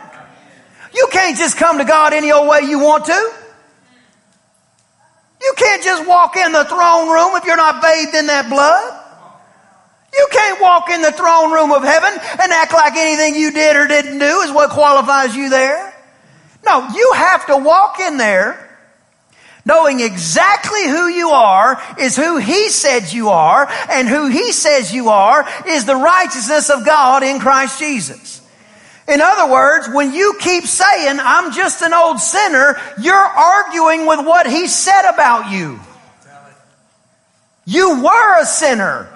You 0.92 1.06
can't 1.12 1.38
just 1.38 1.56
come 1.56 1.78
to 1.78 1.84
God 1.84 2.12
any 2.12 2.32
old 2.32 2.48
way 2.48 2.62
you 2.66 2.80
want 2.80 3.04
to. 3.04 3.32
You 5.40 5.52
can't 5.56 5.82
just 5.82 6.06
walk 6.06 6.36
in 6.36 6.52
the 6.52 6.64
throne 6.64 7.08
room 7.08 7.36
if 7.36 7.44
you're 7.44 7.56
not 7.56 7.82
bathed 7.82 8.14
in 8.14 8.26
that 8.26 8.48
blood. 8.48 8.96
You 10.12 10.28
can't 10.30 10.60
walk 10.60 10.90
in 10.90 11.02
the 11.02 11.12
throne 11.12 11.52
room 11.52 11.72
of 11.72 11.82
heaven 11.82 12.10
and 12.12 12.52
act 12.52 12.72
like 12.72 12.94
anything 12.96 13.40
you 13.40 13.52
did 13.52 13.76
or 13.76 13.86
didn't 13.86 14.18
do 14.18 14.40
is 14.40 14.52
what 14.52 14.70
qualifies 14.70 15.36
you 15.36 15.48
there. 15.48 15.94
No, 16.66 16.88
you 16.88 17.12
have 17.14 17.46
to 17.46 17.56
walk 17.56 18.00
in 18.00 18.16
there 18.16 18.70
knowing 19.64 20.00
exactly 20.00 20.88
who 20.88 21.08
you 21.08 21.30
are 21.30 21.80
is 21.98 22.16
who 22.16 22.38
He 22.38 22.70
said 22.70 23.12
you 23.12 23.28
are, 23.28 23.68
and 23.90 24.08
who 24.08 24.26
He 24.28 24.52
says 24.52 24.92
you 24.92 25.08
are 25.08 25.46
is 25.66 25.84
the 25.84 25.96
righteousness 25.96 26.70
of 26.70 26.84
God 26.84 27.22
in 27.22 27.38
Christ 27.38 27.78
Jesus. 27.78 28.39
In 29.10 29.20
other 29.20 29.52
words, 29.52 29.88
when 29.88 30.14
you 30.14 30.36
keep 30.38 30.64
saying, 30.64 31.18
I'm 31.20 31.52
just 31.52 31.82
an 31.82 31.92
old 31.92 32.20
sinner, 32.20 32.80
you're 33.00 33.14
arguing 33.16 34.06
with 34.06 34.24
what 34.24 34.46
he 34.46 34.68
said 34.68 35.10
about 35.10 35.50
you. 35.50 35.80
You 37.64 38.02
were 38.02 38.40
a 38.40 38.46
sinner. 38.46 39.08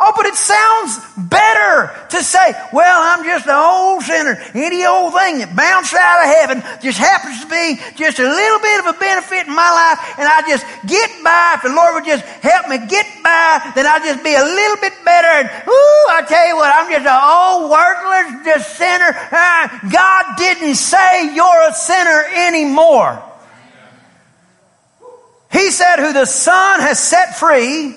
Oh, 0.00 0.12
but 0.16 0.26
it 0.26 0.34
sounds 0.34 0.98
better 1.28 1.59
to 1.86 2.18
say, 2.22 2.52
well, 2.72 2.98
I'm 3.00 3.24
just 3.24 3.46
an 3.46 3.56
old 3.56 4.02
sinner. 4.02 4.36
Any 4.52 4.84
old 4.84 5.14
thing 5.14 5.38
that 5.40 5.54
bounced 5.56 5.94
out 5.94 6.20
of 6.20 6.28
heaven 6.28 6.56
just 6.82 6.98
happens 6.98 7.40
to 7.40 7.48
be 7.48 7.80
just 7.96 8.18
a 8.18 8.28
little 8.28 8.60
bit 8.60 8.76
of 8.84 8.86
a 8.92 8.96
benefit 8.98 9.46
in 9.46 9.54
my 9.54 9.70
life, 9.70 9.98
and 10.18 10.26
I 10.28 10.44
just 10.48 10.66
get 10.86 11.08
by. 11.24 11.56
If 11.56 11.62
the 11.62 11.72
Lord 11.72 11.94
would 11.94 12.08
just 12.08 12.24
help 12.44 12.68
me 12.68 12.78
get 12.84 13.06
by, 13.22 13.72
then 13.74 13.86
I'll 13.86 14.04
just 14.04 14.24
be 14.24 14.34
a 14.34 14.44
little 14.44 14.80
bit 14.82 14.96
better. 15.04 15.32
And, 15.40 15.48
ooh, 15.68 16.04
I 16.12 16.24
tell 16.26 16.46
you 16.48 16.56
what, 16.56 16.72
I'm 16.74 16.90
just 16.90 17.06
an 17.06 17.20
old 17.20 17.70
worthless 17.70 18.44
just 18.44 18.76
sinner. 18.76 19.10
Uh, 19.10 19.62
God 19.88 20.22
didn't 20.36 20.76
say 20.76 21.34
you're 21.34 21.62
a 21.68 21.72
sinner 21.72 22.24
anymore. 22.48 23.22
He 25.50 25.70
said, 25.70 25.98
who 25.98 26.12
the 26.12 26.26
Son 26.26 26.80
has 26.80 26.98
set 26.98 27.36
free 27.38 27.96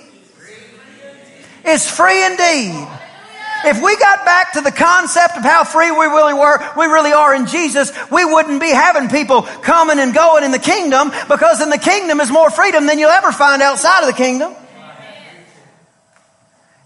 is 1.66 1.90
free 1.90 2.26
indeed. 2.26 2.88
If 3.66 3.82
we 3.82 3.96
got 3.98 4.26
back 4.26 4.54
to 4.54 4.62
the 4.62 4.72
concept 4.72 5.38
of 5.38 5.44
how 5.44 5.64
free 5.64 5.90
we 5.92 6.06
really 6.06 6.34
were, 6.34 6.60
we 6.78 6.86
really 6.86 7.14
are 7.14 7.34
in 7.34 7.48
Jesus, 7.48 7.92
we 8.12 8.26
wouldn't 8.26 8.60
be 8.60 8.70
having 8.70 9.10
people 9.10 9.44
coming 9.44 10.00
and 10.00 10.14
going 10.14 10.44
in 10.44 10.52
the 10.52 10.60
kingdom 10.60 11.12
because 11.30 11.62
in 11.62 11.70
the 11.70 11.78
kingdom 11.78 12.20
is 12.20 12.30
more 12.30 12.50
freedom 12.50 12.86
than 12.86 13.00
you'll 13.00 13.10
ever 13.10 13.32
find 13.32 13.62
outside 13.62 14.02
of 14.02 14.08
the 14.08 14.14
kingdom. 14.14 14.54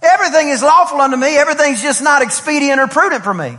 Everything 0.02 0.50
is 0.50 0.62
lawful 0.62 1.02
unto 1.02 1.18
me. 1.18 1.36
Everything's 1.38 1.82
just 1.82 2.04
not 2.04 2.22
expedient 2.22 2.80
or 2.80 2.88
prudent 2.88 3.24
for 3.24 3.34
me. 3.34 3.58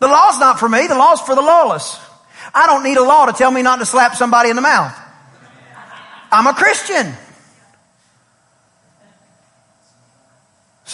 The 0.00 0.08
law's 0.08 0.38
not 0.38 0.58
for 0.58 0.68
me. 0.68 0.86
The 0.86 0.94
law's 0.94 1.20
for 1.20 1.34
the 1.34 1.42
lawless. 1.42 1.98
I 2.54 2.66
don't 2.66 2.82
need 2.82 2.96
a 2.96 3.02
law 3.02 3.26
to 3.26 3.32
tell 3.32 3.50
me 3.50 3.62
not 3.62 3.78
to 3.80 3.86
slap 3.86 4.14
somebody 4.14 4.50
in 4.50 4.56
the 4.56 4.62
mouth. 4.62 4.98
I'm 6.32 6.46
a 6.46 6.54
Christian. 6.54 7.14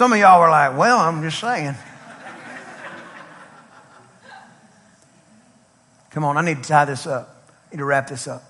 Some 0.00 0.14
of 0.14 0.18
y'all 0.18 0.40
were 0.40 0.48
like, 0.48 0.78
well, 0.78 0.98
I'm 0.98 1.20
just 1.20 1.38
saying. 1.38 1.74
Come 6.08 6.24
on, 6.24 6.38
I 6.38 6.40
need 6.40 6.62
to 6.62 6.66
tie 6.66 6.86
this 6.86 7.06
up. 7.06 7.44
I 7.50 7.74
need 7.74 7.80
to 7.80 7.84
wrap 7.84 8.08
this 8.08 8.26
up. 8.26 8.42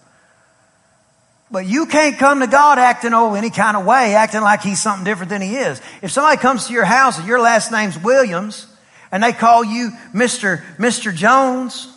But 1.50 1.66
you 1.66 1.86
can't 1.86 2.16
come 2.18 2.38
to 2.38 2.46
God 2.46 2.78
acting 2.78 3.14
oh 3.14 3.34
any 3.34 3.50
kind 3.50 3.76
of 3.76 3.84
way, 3.84 4.14
acting 4.14 4.42
like 4.42 4.62
he's 4.62 4.80
something 4.80 5.04
different 5.04 5.30
than 5.30 5.42
he 5.42 5.56
is. 5.56 5.82
If 6.02 6.12
somebody 6.12 6.36
comes 6.36 6.68
to 6.68 6.72
your 6.72 6.84
house 6.84 7.18
and 7.18 7.26
your 7.26 7.40
last 7.40 7.72
name's 7.72 7.98
Williams 7.98 8.68
and 9.10 9.20
they 9.20 9.32
call 9.32 9.64
you 9.64 9.90
Mr. 10.14 10.62
Mr. 10.76 11.12
Jones, 11.12 11.92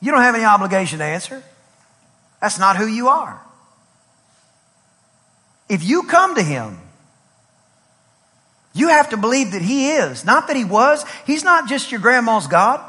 you 0.00 0.10
don't 0.10 0.22
have 0.22 0.34
any 0.34 0.44
obligation 0.44 1.00
to 1.00 1.04
answer. 1.04 1.42
That's 2.40 2.58
not 2.58 2.78
who 2.78 2.86
you 2.86 3.08
are. 3.08 3.38
If 5.68 5.84
you 5.84 6.04
come 6.04 6.36
to 6.36 6.42
him, 6.42 6.78
you 8.74 8.88
have 8.88 9.10
to 9.10 9.16
believe 9.16 9.52
that 9.52 9.62
he 9.62 9.90
is, 9.90 10.24
not 10.24 10.46
that 10.48 10.56
he 10.56 10.64
was. 10.64 11.04
He's 11.26 11.44
not 11.44 11.68
just 11.68 11.92
your 11.92 12.00
grandma's 12.00 12.46
God. 12.46 12.80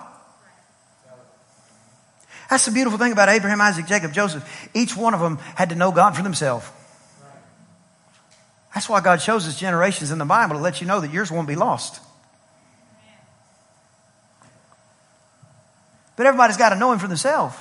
That's 2.50 2.66
the 2.66 2.72
beautiful 2.72 3.00
thing 3.00 3.12
about 3.12 3.30
Abraham, 3.30 3.60
Isaac, 3.62 3.88
Jacob, 3.88 4.14
Joseph. 4.14 4.70
Each 4.74 4.96
one 4.96 5.14
of 5.14 5.20
them 5.20 5.38
had 5.56 5.70
to 5.70 5.76
know 5.76 5.92
God 5.92 6.16
for 6.16 6.24
themselves. 6.24 6.70
That's 8.74 8.88
why 8.88 9.02
God 9.02 9.22
shows 9.22 9.48
us 9.48 9.60
generations 9.60 10.12
in 10.12 10.18
the 10.18 10.26
Bible 10.26 10.56
to 10.56 10.62
let 10.62 10.82
you 10.82 10.88
know 10.88 11.00
that 11.00 11.12
yours 11.12 11.32
won't 11.32 11.48
be 11.48 11.56
lost. 11.56 12.00
But 16.16 16.26
everybody's 16.26 16.58
got 16.58 16.70
to 16.70 16.76
know 16.76 16.92
Him 16.92 17.00
for 17.00 17.08
themselves. 17.08 17.56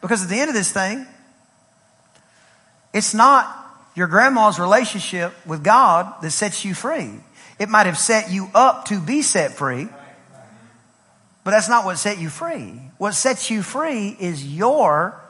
Because 0.00 0.22
at 0.22 0.28
the 0.28 0.38
end 0.38 0.48
of 0.48 0.54
this 0.54 0.72
thing, 0.72 1.06
it's 2.92 3.14
not 3.14 3.65
your 3.96 4.06
grandma's 4.06 4.60
relationship 4.60 5.32
with 5.46 5.64
God 5.64 6.22
that 6.22 6.30
sets 6.30 6.64
you 6.64 6.74
free. 6.74 7.10
It 7.58 7.68
might 7.68 7.86
have 7.86 7.98
set 7.98 8.30
you 8.30 8.48
up 8.54 8.84
to 8.86 9.00
be 9.00 9.22
set 9.22 9.54
free, 9.54 9.88
but 11.42 11.50
that's 11.50 11.68
not 11.68 11.84
what 11.84 11.96
set 11.96 12.18
you 12.18 12.28
free. 12.28 12.80
What 12.98 13.14
sets 13.14 13.50
you 13.50 13.62
free 13.62 14.16
is 14.20 14.44
your 14.44 15.20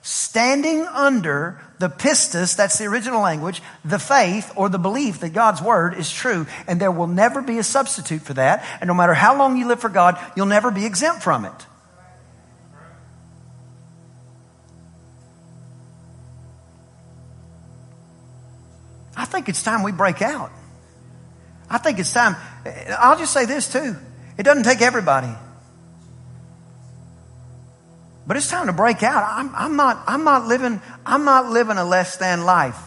standing 0.00 0.82
under 0.82 1.60
the 1.78 1.88
pistis, 1.88 2.56
that's 2.56 2.78
the 2.78 2.84
original 2.84 3.20
language, 3.20 3.62
the 3.84 3.98
faith 3.98 4.52
or 4.54 4.68
the 4.68 4.78
belief 4.78 5.20
that 5.20 5.30
God's 5.30 5.60
word 5.60 5.94
is 5.94 6.12
true. 6.12 6.46
And 6.68 6.80
there 6.80 6.92
will 6.92 7.06
never 7.06 7.42
be 7.42 7.58
a 7.58 7.64
substitute 7.64 8.22
for 8.22 8.34
that. 8.34 8.64
And 8.80 8.86
no 8.86 8.94
matter 8.94 9.14
how 9.14 9.36
long 9.36 9.56
you 9.56 9.66
live 9.66 9.80
for 9.80 9.88
God, 9.88 10.18
you'll 10.36 10.46
never 10.46 10.70
be 10.70 10.86
exempt 10.86 11.22
from 11.22 11.44
it. 11.44 11.66
I 19.16 19.24
think 19.24 19.48
it's 19.48 19.62
time 19.62 19.82
we 19.82 19.92
break 19.92 20.22
out. 20.22 20.50
I 21.70 21.78
think 21.78 21.98
it's 21.98 22.12
time. 22.12 22.36
I'll 22.98 23.18
just 23.18 23.32
say 23.32 23.46
this 23.46 23.72
too. 23.72 23.96
It 24.36 24.42
doesn't 24.42 24.64
take 24.64 24.82
everybody. 24.82 25.32
But 28.26 28.36
it's 28.36 28.48
time 28.48 28.66
to 28.66 28.72
break 28.72 29.02
out. 29.02 29.24
I'm, 29.26 29.54
I'm, 29.54 29.76
not, 29.76 30.02
I'm, 30.06 30.24
not 30.24 30.46
living, 30.46 30.80
I'm 31.04 31.24
not 31.24 31.50
living 31.50 31.76
a 31.76 31.84
less 31.84 32.16
than 32.16 32.44
life. 32.44 32.78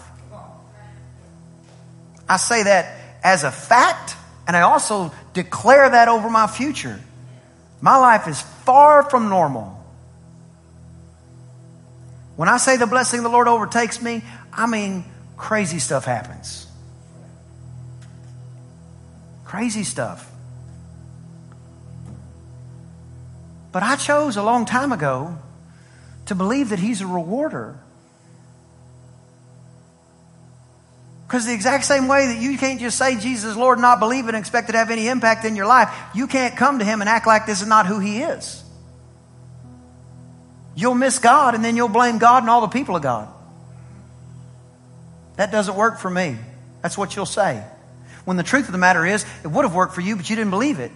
I 2.27 2.37
say 2.37 2.63
that 2.63 2.97
as 3.23 3.43
a 3.43 3.51
fact, 3.51 4.15
and 4.47 4.57
I 4.57 4.61
also 4.61 5.13
declare 5.33 5.89
that 5.89 6.07
over 6.07 6.29
my 6.29 6.47
future. 6.47 6.99
My 7.81 7.97
life 7.97 8.27
is 8.27 8.41
far 8.41 9.09
from 9.09 9.29
normal. 9.29 9.73
When 12.35 12.49
I 12.49 12.57
say 12.57 12.77
the 12.77 12.87
blessing 12.87 13.19
of 13.19 13.23
the 13.23 13.29
Lord 13.29 13.47
overtakes 13.47 14.01
me, 14.01 14.23
I 14.51 14.65
mean 14.67 15.05
crazy 15.37 15.79
stuff 15.79 16.05
happens. 16.05 16.67
Crazy 19.45 19.85
stuff. 19.85 20.29
But 23.71 23.83
I 23.83 23.95
chose 23.95 24.35
a 24.37 24.43
long 24.43 24.65
time 24.65 24.91
ago 24.91 25.37
to 26.25 26.35
believe 26.35 26.69
that 26.69 26.79
He's 26.79 27.01
a 27.01 27.07
rewarder. 27.07 27.79
Because 31.27 31.45
the 31.45 31.53
exact 31.53 31.85
same 31.85 32.07
way 32.07 32.27
that 32.27 32.41
you 32.41 32.57
can't 32.57 32.79
just 32.79 32.97
say 32.97 33.17
Jesus 33.17 33.55
Lord 33.55 33.79
not 33.79 33.99
believe 33.99 34.25
it 34.25 34.29
and 34.29 34.37
expect 34.37 34.69
it 34.69 34.71
to 34.71 34.77
have 34.77 34.91
any 34.91 35.07
impact 35.07 35.45
in 35.45 35.55
your 35.55 35.65
life, 35.65 35.93
you 36.15 36.25
can't 36.27 36.55
come 36.57 36.79
to 36.79 36.85
Him 36.85 37.01
and 37.01 37.09
act 37.09 37.27
like 37.27 37.45
this 37.45 37.61
is 37.61 37.67
not 37.67 37.85
who 37.85 37.99
He 37.99 38.21
is. 38.21 38.63
You'll 40.75 40.95
miss 40.95 41.19
God 41.19 41.55
and 41.55 41.63
then 41.63 41.75
you'll 41.75 41.87
blame 41.87 42.17
God 42.17 42.43
and 42.43 42.49
all 42.49 42.61
the 42.61 42.67
people 42.67 42.95
of 42.95 43.01
God. 43.01 43.27
That 45.37 45.51
doesn't 45.51 45.75
work 45.75 45.99
for 45.99 46.09
me. 46.09 46.35
That's 46.81 46.97
what 46.97 47.15
you'll 47.15 47.25
say. 47.25 47.63
When 48.25 48.37
the 48.37 48.43
truth 48.43 48.65
of 48.65 48.73
the 48.73 48.77
matter 48.77 49.05
is, 49.05 49.25
it 49.43 49.47
would 49.47 49.63
have 49.63 49.73
worked 49.73 49.95
for 49.95 50.01
you, 50.01 50.15
but 50.15 50.29
you 50.29 50.35
didn't 50.35 50.51
believe 50.51 50.79
it. 50.79 50.91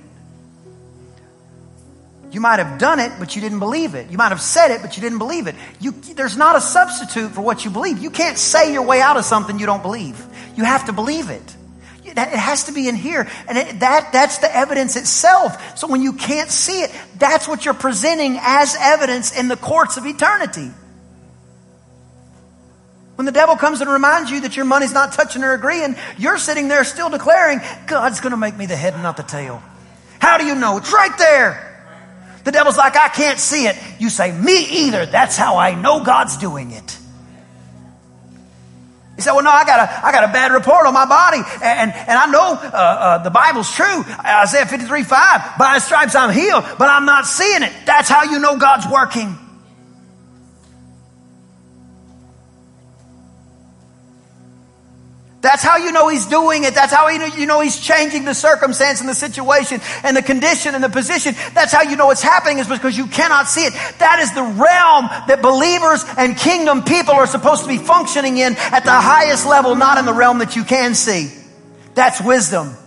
You 2.32 2.39
might 2.39 2.60
have 2.60 2.80
done 2.80 2.99
it, 2.99 3.12
but 3.19 3.36
you 3.36 3.41
didn't 3.41 3.60
believe 3.60 3.93
it. 3.93 4.10
You 4.10 4.17
might 4.17 4.30
have 4.30 4.41
said 4.41 4.71
it, 4.71 4.82
but 4.82 4.95
you 4.95 5.01
didn't 5.01 5.17
believe 5.17 5.47
it. 5.47 5.56
You, 5.80 5.91
there's 5.91 6.38
not 6.38 6.56
a 6.56 6.62
substitute 6.62 7.32
for 7.32 7.41
what 7.41 7.65
you 7.65 7.71
believe. 7.71 7.99
You 7.99 8.10
can't 8.10 8.38
say 8.38 8.71
your 8.71 8.84
way 8.84 9.01
out 9.01 9.17
of 9.17 9.25
something 9.25 9.60
you 9.60 9.65
don't 9.65 9.82
believe. 9.82 10.23
You 10.56 10.63
have 10.63 10.86
to 10.86 10.93
believe 10.93 11.30
it. 11.30 11.56
It 12.04 12.17
has 12.17 12.65
to 12.65 12.71
be 12.71 12.88
in 12.88 12.95
here. 12.95 13.27
And 13.47 13.58
it, 13.58 13.80
that, 13.82 14.12
that's 14.12 14.39
the 14.39 14.54
evidence 14.54 14.95
itself. 14.95 15.77
So 15.77 15.88
when 15.88 16.01
you 16.01 16.13
can't 16.13 16.49
see 16.49 16.82
it, 16.82 16.91
that's 17.17 17.47
what 17.47 17.65
you're 17.65 17.73
presenting 17.73 18.38
as 18.39 18.75
evidence 18.80 19.38
in 19.38 19.47
the 19.49 19.58
courts 19.58 19.97
of 19.97 20.06
eternity. 20.06 20.71
When 23.15 23.26
the 23.26 23.32
devil 23.32 23.56
comes 23.56 23.82
and 23.82 23.89
reminds 23.89 24.32
you 24.32 24.41
that 24.41 24.56
your 24.56 24.65
money's 24.65 24.93
not 24.93 25.13
touching 25.13 25.43
or 25.43 25.54
agreeing, 25.54 25.95
you're 26.17 26.38
sitting 26.38 26.67
there 26.67 26.84
still 26.84 27.10
declaring, 27.10 27.60
God's 27.88 28.19
going 28.19 28.32
to 28.32 28.38
make 28.38 28.56
me 28.56 28.65
the 28.65 28.76
head 28.76 28.93
and 28.93 29.04
not 29.04 29.17
the 29.17 29.24
tail. 29.24 29.62
How 30.19 30.38
do 30.38 30.45
you 30.45 30.56
know? 30.56 30.78
It's 30.78 30.93
right 30.93 31.15
there. 31.17 31.67
The 32.43 32.52
devil's 32.52 32.78
like, 32.78 32.95
I 32.95 33.10
can't 33.10 33.39
see 33.39 33.67
it. 33.67 33.78
You 34.00 34.10
say, 34.10 34.32
me 34.32 34.88
either. 34.88 35.06
That's 35.06 35.38
how 35.38 35.58
I 35.58 35.76
know 35.76 36.04
God's 36.04 36.38
doing 36.38 36.71
it. 36.71 36.97
He 39.15 39.21
said, 39.21 39.34
well, 39.34 39.43
no, 39.43 39.52
I 39.52 39.65
got 39.65 39.80
a, 39.80 40.06
I 40.08 40.12
got 40.12 40.24
a 40.24 40.34
bad 40.34 40.52
report 40.52 40.88
on 40.88 40.95
my 40.95 41.06
body. 41.06 41.43
And, 41.62 41.91
and 41.93 42.17
I 42.17 42.26
know, 42.26 42.54
uh, 42.54 42.76
uh, 42.76 43.17
the 43.24 43.30
Bible's 43.30 43.71
true. 43.71 44.04
Isaiah 44.26 44.65
53, 44.65 45.04
5, 45.04 45.58
by 45.60 45.76
his 45.76 45.84
stripes 45.84 46.15
I'm 46.15 46.34
healed, 46.34 46.65
but 46.80 46.89
I'm 46.89 47.06
not 47.06 47.28
seeing 47.28 47.62
it. 47.62 47.71
That's 47.86 48.10
how 48.10 48.24
you 48.24 48.39
know 48.39 48.58
God's 48.58 48.88
working. 48.91 49.38
That's 55.41 55.63
how 55.63 55.77
you 55.77 55.91
know 55.91 56.08
he's 56.08 56.27
doing 56.27 56.65
it. 56.65 56.75
That's 56.75 56.93
how 56.93 57.10
you 57.10 57.47
know 57.47 57.62
he's 57.62 57.80
changing 57.80 58.25
the 58.25 58.36
circumstance 58.36 58.99
and 58.99 59.10
the 59.10 59.15
situation 59.15 59.82
and 60.04 60.15
the 60.15 60.21
condition 60.21 60.75
and 60.75 60.84
the 60.84 60.89
position. 60.89 61.34
That's 61.56 61.73
how 61.73 61.82
you 61.82 61.95
know 61.95 62.12
it's 62.12 62.21
happening 62.21 62.60
is 62.60 62.67
because 62.67 62.95
you 62.95 63.08
cannot 63.08 63.47
see 63.47 63.65
it. 63.65 63.73
That 63.97 64.19
is 64.19 64.32
the 64.34 64.43
realm 64.43 65.10
that 65.27 65.41
believers 65.41 66.06
and 66.15 66.38
kingdom 66.38 66.84
people 66.84 67.15
are 67.15 67.25
supposed 67.25 67.63
to 67.63 67.67
be 67.67 67.80
functioning 67.80 68.38
in 68.38 68.56
at 68.56 68.84
the 68.84 68.91
highest 68.91 69.47
level, 69.47 69.75
not 69.75 69.97
in 69.97 70.06
the 70.06 70.13
realm 70.13 70.38
that 70.39 70.56
you 70.56 70.63
can 70.63 70.93
see. 70.93 71.32
That's 71.95 72.21
wisdom. 72.21 72.77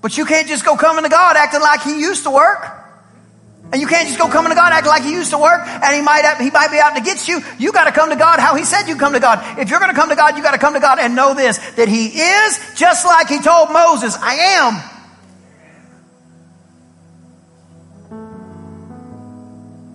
But 0.00 0.16
you 0.16 0.24
can't 0.24 0.48
just 0.48 0.64
go 0.64 0.76
coming 0.76 1.04
to 1.04 1.10
God 1.10 1.36
acting 1.36 1.60
like 1.60 1.82
he 1.82 2.00
used 2.00 2.22
to 2.22 2.30
work. 2.30 2.87
And 3.70 3.82
you 3.82 3.86
can't 3.86 4.08
just 4.08 4.18
go 4.18 4.28
coming 4.28 4.50
to 4.50 4.56
God 4.56 4.72
acting 4.72 4.88
like 4.88 5.02
he 5.02 5.12
used 5.12 5.30
to 5.30 5.38
work 5.38 5.60
and 5.66 5.94
he 5.94 6.00
might, 6.00 6.24
have, 6.24 6.38
he 6.38 6.50
might 6.50 6.70
be 6.70 6.78
out 6.78 6.96
to 6.96 7.02
get 7.02 7.28
you. 7.28 7.40
You 7.58 7.70
got 7.70 7.84
to 7.84 7.92
come 7.92 8.08
to 8.08 8.16
God 8.16 8.40
how 8.40 8.54
he 8.54 8.64
said 8.64 8.88
you 8.88 8.96
come 8.96 9.12
to 9.12 9.20
God. 9.20 9.58
If 9.58 9.68
you're 9.68 9.78
going 9.78 9.94
to 9.94 9.98
come 9.98 10.08
to 10.08 10.16
God, 10.16 10.36
you 10.36 10.42
got 10.42 10.52
to 10.52 10.58
come 10.58 10.72
to 10.72 10.80
God 10.80 10.98
and 10.98 11.14
know 11.14 11.34
this, 11.34 11.58
that 11.72 11.88
he 11.88 12.06
is 12.06 12.60
just 12.76 13.04
like 13.04 13.28
he 13.28 13.40
told 13.40 13.70
Moses, 13.70 14.16
I 14.16 14.34
am. 14.56 14.98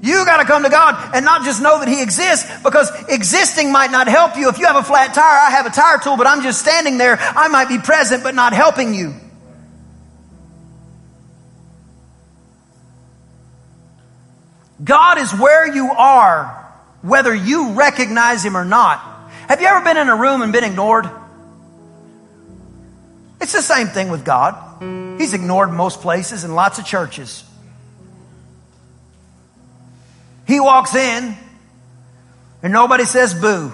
You 0.04 0.26
got 0.26 0.42
to 0.42 0.46
come 0.46 0.64
to 0.64 0.70
God 0.70 1.16
and 1.16 1.24
not 1.24 1.46
just 1.46 1.62
know 1.62 1.80
that 1.80 1.88
He 1.88 2.04
exists 2.04 2.46
because 2.62 2.92
existing 3.08 3.72
might 3.72 3.90
not 3.90 4.10
help 4.10 4.36
you. 4.36 4.50
If 4.50 4.60
you 4.60 4.66
have 4.66 4.76
a 4.76 4.84
flat 4.84 5.14
tire, 5.14 5.24
I 5.24 5.50
have 5.52 5.66
a 5.66 5.70
tire 5.70 5.98
tool, 5.98 6.18
but 6.18 6.28
I'm 6.28 6.44
just 6.44 6.60
standing 6.60 6.98
there. 6.98 7.18
I 7.18 7.48
might 7.48 7.70
be 7.70 7.80
present, 7.80 8.22
but 8.22 8.36
not 8.36 8.52
helping 8.52 8.94
you. 8.94 9.14
God 14.84 15.18
is 15.18 15.32
where 15.34 15.74
you 15.74 15.92
are 15.92 16.64
whether 17.04 17.36
you 17.36 17.74
recognize 17.74 18.44
him 18.44 18.58
or 18.58 18.66
not. 18.66 19.00
Have 19.50 19.62
you 19.62 19.68
ever 19.68 19.84
been 19.84 19.98
in 19.98 20.08
a 20.08 20.16
room 20.16 20.42
and 20.42 20.54
been 20.54 20.64
ignored? 20.64 21.08
It's 23.42 23.52
the 23.52 23.62
same 23.62 23.88
thing 23.88 24.10
with 24.10 24.24
God. 24.24 24.56
He's 25.20 25.34
ignored 25.34 25.72
most 25.72 26.00
places 26.00 26.46
and 26.46 26.56
lots 26.56 26.80
of 26.80 26.86
churches. 26.86 27.44
He 30.48 30.62
walks 30.62 30.96
in 30.96 31.36
and 32.64 32.72
nobody 32.72 33.04
says 33.04 33.34
boo. 33.34 33.74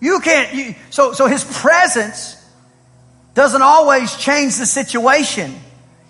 You 0.00 0.20
can't, 0.20 0.54
you, 0.54 0.74
so, 0.90 1.14
so 1.14 1.26
his 1.26 1.44
presence 1.44 2.36
doesn't 3.32 3.62
always 3.62 4.14
change 4.16 4.58
the 4.58 4.66
situation. 4.66 5.54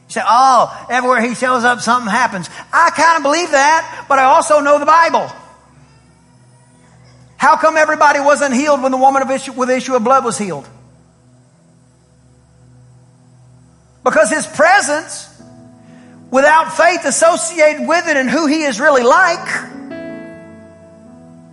You 0.09 0.13
say, 0.13 0.23
oh, 0.25 0.87
everywhere 0.89 1.21
he 1.21 1.35
shows 1.35 1.65
up, 1.65 1.81
something 1.81 2.11
happens. 2.11 2.49
I 2.73 2.91
kind 2.91 3.17
of 3.17 3.23
believe 3.23 3.51
that, 3.51 4.07
but 4.09 4.19
I 4.19 4.25
also 4.25 4.61
know 4.61 4.79
the 4.79 4.87
Bible. 4.87 5.31
How 7.37 7.57
come 7.57 7.77
everybody 7.77 8.21
wasn't 8.21 8.55
healed 8.55 8.83
when 8.83 8.93
the 8.93 8.99
woman 8.99 9.23
of 9.23 9.31
issue, 9.31 9.53
with 9.53 9.69
issue 9.69 9.95
of 9.95 10.05
blood 10.05 10.25
was 10.25 10.39
healed? 10.39 10.69
Because 14.05 14.31
his 14.31 14.47
presence, 14.47 15.29
without 16.31 16.73
faith 16.77 17.05
associated 17.05 17.89
with 17.89 18.07
it 18.07 18.17
and 18.17 18.31
who 18.31 18.47
he 18.47 18.63
is 18.63 18.79
really 18.79 19.03
like, 19.03 19.75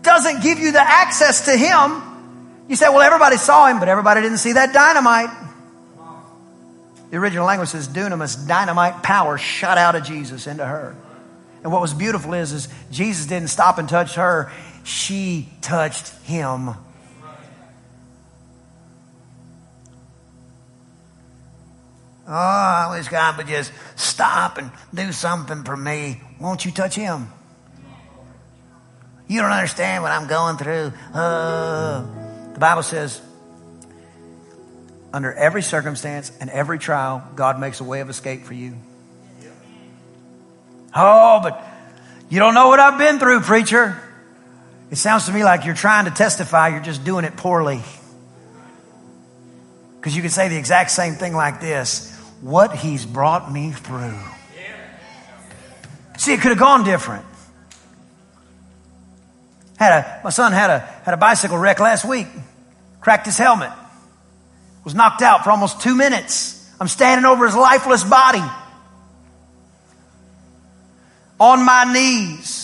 doesn't 0.03 0.43
give 0.43 0.59
you 0.59 0.71
the 0.71 0.81
access 0.81 1.45
to 1.45 1.57
him. 1.57 2.01
You 2.69 2.75
say, 2.75 2.89
well, 2.89 3.01
everybody 3.01 3.37
saw 3.37 3.67
him, 3.67 3.79
but 3.79 3.87
everybody 3.87 4.21
didn't 4.21 4.37
see 4.37 4.53
that 4.53 4.73
dynamite. 4.73 5.29
The 7.13 7.19
original 7.19 7.45
language 7.45 7.69
says 7.69 7.87
dunamis, 7.87 8.47
dynamite 8.47 9.03
power 9.03 9.37
shot 9.37 9.77
out 9.77 9.93
of 9.93 10.03
Jesus 10.03 10.47
into 10.47 10.65
her. 10.65 10.95
And 11.61 11.71
what 11.71 11.79
was 11.79 11.93
beautiful 11.93 12.33
is, 12.33 12.51
is 12.51 12.67
Jesus 12.89 13.27
didn't 13.27 13.49
stop 13.49 13.77
and 13.77 13.87
touch 13.87 14.15
her 14.15 14.51
she 14.83 15.47
touched 15.61 16.09
him. 16.23 16.69
Oh, 22.25 22.31
I 22.33 22.87
wish 22.97 23.07
God 23.09 23.37
would 23.37 23.45
just 23.45 23.71
stop 23.95 24.57
and 24.57 24.71
do 24.91 25.11
something 25.11 25.63
for 25.63 25.77
me. 25.77 26.19
Won't 26.39 26.65
you 26.65 26.71
touch 26.71 26.95
him? 26.95 27.27
You 29.27 29.39
don't 29.39 29.51
understand 29.51 30.01
what 30.01 30.11
I'm 30.11 30.27
going 30.27 30.57
through. 30.57 30.93
Uh, 31.13 32.53
the 32.53 32.59
Bible 32.59 32.81
says, 32.81 33.21
under 35.13 35.31
every 35.31 35.61
circumstance 35.61 36.31
and 36.41 36.49
every 36.49 36.79
trial, 36.79 37.23
God 37.35 37.59
makes 37.59 37.79
a 37.79 37.83
way 37.83 38.01
of 38.01 38.09
escape 38.09 38.43
for 38.43 38.55
you. 38.55 38.75
Oh, 40.95 41.39
but 41.41 41.63
you 42.29 42.39
don't 42.39 42.55
know 42.55 42.67
what 42.67 42.79
I've 42.79 42.97
been 42.97 43.19
through, 43.19 43.41
preacher. 43.41 43.99
It 44.91 44.97
sounds 44.97 45.27
to 45.27 45.31
me 45.31 45.43
like 45.43 45.65
you're 45.65 45.75
trying 45.75 46.05
to 46.05 46.11
testify, 46.11 46.69
you're 46.69 46.81
just 46.81 47.03
doing 47.03 47.25
it 47.25 47.37
poorly. 47.37 47.81
Because 49.99 50.15
you 50.15 50.21
could 50.21 50.31
say 50.31 50.49
the 50.49 50.57
exact 50.57 50.91
same 50.91 51.13
thing 51.13 51.33
like 51.33 51.61
this 51.61 52.13
What 52.41 52.75
he's 52.75 53.05
brought 53.05 53.51
me 53.51 53.71
through. 53.71 54.19
See, 56.17 56.33
it 56.33 56.41
could 56.41 56.49
have 56.49 56.59
gone 56.59 56.83
different. 56.83 57.25
Had 59.77 59.99
a, 59.99 60.21
my 60.23 60.29
son 60.29 60.51
had 60.53 60.69
a, 60.69 60.79
had 60.79 61.13
a 61.13 61.17
bicycle 61.17 61.57
wreck 61.57 61.79
last 61.79 62.05
week, 62.05 62.27
cracked 63.01 63.25
his 63.25 63.37
helmet, 63.37 63.71
was 64.83 64.95
knocked 64.95 65.21
out 65.21 65.43
for 65.43 65.51
almost 65.51 65.81
two 65.81 65.95
minutes. 65.95 66.59
I'm 66.79 66.87
standing 66.87 67.25
over 67.25 67.45
his 67.45 67.55
lifeless 67.55 68.03
body 68.03 68.43
on 71.39 71.65
my 71.65 71.91
knees 71.91 72.63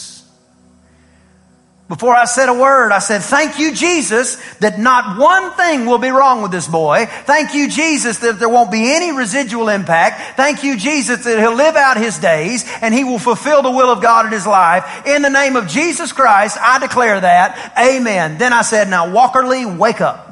before 1.89 2.15
I 2.15 2.25
said 2.25 2.49
a 2.49 2.53
word, 2.53 2.91
I 2.91 2.99
said, 2.99 3.23
thank 3.23 3.57
you, 3.57 3.73
Jesus, 3.73 4.35
that 4.57 4.77
not 4.79 5.17
one 5.17 5.51
thing 5.53 5.87
will 5.87 5.97
be 5.97 6.09
wrong 6.09 6.43
with 6.43 6.51
this 6.51 6.67
boy. 6.67 7.07
Thank 7.07 7.55
you, 7.55 7.67
Jesus, 7.67 8.19
that 8.19 8.37
there 8.37 8.47
won't 8.47 8.71
be 8.71 8.93
any 8.93 9.11
residual 9.11 9.69
impact. 9.69 10.37
Thank 10.37 10.63
you, 10.63 10.77
Jesus, 10.77 11.23
that 11.23 11.39
he'll 11.39 11.55
live 11.55 11.75
out 11.75 11.97
his 11.97 12.19
days 12.19 12.63
and 12.83 12.93
he 12.93 13.03
will 13.03 13.17
fulfill 13.17 13.63
the 13.63 13.71
will 13.71 13.89
of 13.89 14.03
God 14.03 14.27
in 14.27 14.31
his 14.31 14.45
life. 14.45 15.07
In 15.07 15.23
the 15.23 15.31
name 15.31 15.55
of 15.55 15.67
Jesus 15.67 16.11
Christ, 16.11 16.59
I 16.61 16.77
declare 16.77 17.19
that. 17.21 17.73
Amen. 17.75 18.37
Then 18.37 18.53
I 18.53 18.61
said, 18.61 18.87
now 18.87 19.11
Walker 19.11 19.47
Lee, 19.47 19.65
wake 19.65 19.99
up. 19.99 20.28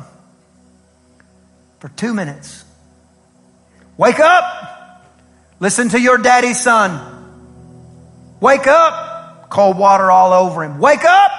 For 1.88 1.96
two 1.96 2.14
minutes. 2.14 2.66
Wake 3.96 4.20
up. 4.20 5.06
Listen 5.62 5.88
to 5.90 6.02
your 6.02 6.18
daddy's 6.18 6.60
son. 6.60 7.00
Wake 8.42 8.68
up. 8.68 9.50
Cold 9.50 9.78
water 9.78 10.12
all 10.12 10.34
over 10.34 10.66
him. 10.66 10.80
Wake 10.80 11.06
up. 11.06 11.32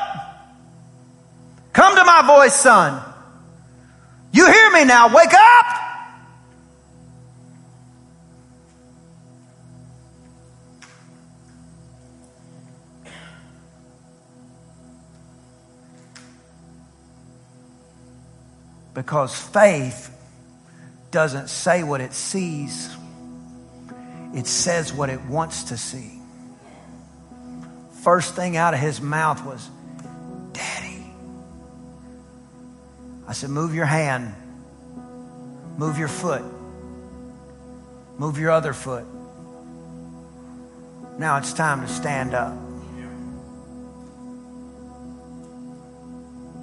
Come 1.75 1.95
to 1.97 2.05
my 2.05 2.27
voice, 2.27 2.55
son. 2.55 3.03
You 4.33 4.51
hear 4.51 4.71
me 4.71 4.85
now. 4.87 5.15
Wake 5.15 5.35
up. 5.35 5.67
Because 18.95 19.39
faith 19.39 20.18
doesn't 21.11 21.49
say 21.49 21.83
what 21.83 22.01
it 22.01 22.13
sees, 22.13 22.95
it 24.35 24.47
says 24.47 24.93
what 24.93 25.11
it 25.11 25.21
wants 25.23 25.65
to 25.65 25.77
see. 25.77 26.13
First 28.03 28.35
thing 28.35 28.57
out 28.57 28.75
of 28.75 28.81
his 28.81 29.01
mouth 29.01 29.45
was, 29.45 29.69
Daddy. 30.53 31.05
I 33.27 33.33
said, 33.33 33.51
Move 33.51 33.75
your 33.75 33.87
hand, 33.87 34.35
move 35.77 35.99
your 35.99 36.09
foot, 36.09 36.45
move 38.19 38.39
your 38.39 38.51
other 38.51 38.73
foot. 38.73 39.05
Now 41.19 41.39
it's 41.39 41.53
time 41.53 41.81
to 41.81 41.89
stand 41.89 42.35
up. 42.35 42.57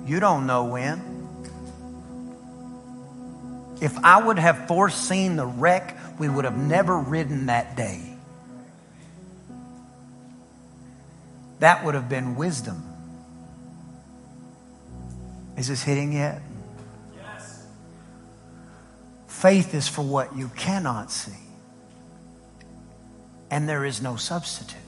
You 0.05 0.19
don't 0.19 0.45
know 0.45 0.65
when. 0.65 1.14
If 3.85 3.95
I 4.03 4.19
would 4.19 4.39
have 4.39 4.67
foreseen 4.67 5.35
the 5.35 5.45
wreck, 5.45 5.95
we 6.17 6.27
would 6.27 6.43
have 6.43 6.57
never 6.57 6.97
ridden 6.97 7.45
that 7.45 7.77
day. 7.77 8.01
That 11.59 11.85
would 11.85 11.93
have 11.93 12.09
been 12.09 12.35
wisdom. 12.35 12.83
Is 15.55 15.67
this 15.67 15.83
hitting 15.83 16.13
yet? 16.13 16.41
Yes. 17.15 17.67
Faith 19.27 19.75
is 19.75 19.87
for 19.87 20.01
what 20.01 20.35
you 20.35 20.49
cannot 20.55 21.11
see. 21.11 21.31
And 23.51 23.69
there 23.69 23.85
is 23.85 24.01
no 24.01 24.15
substitute. 24.15 24.79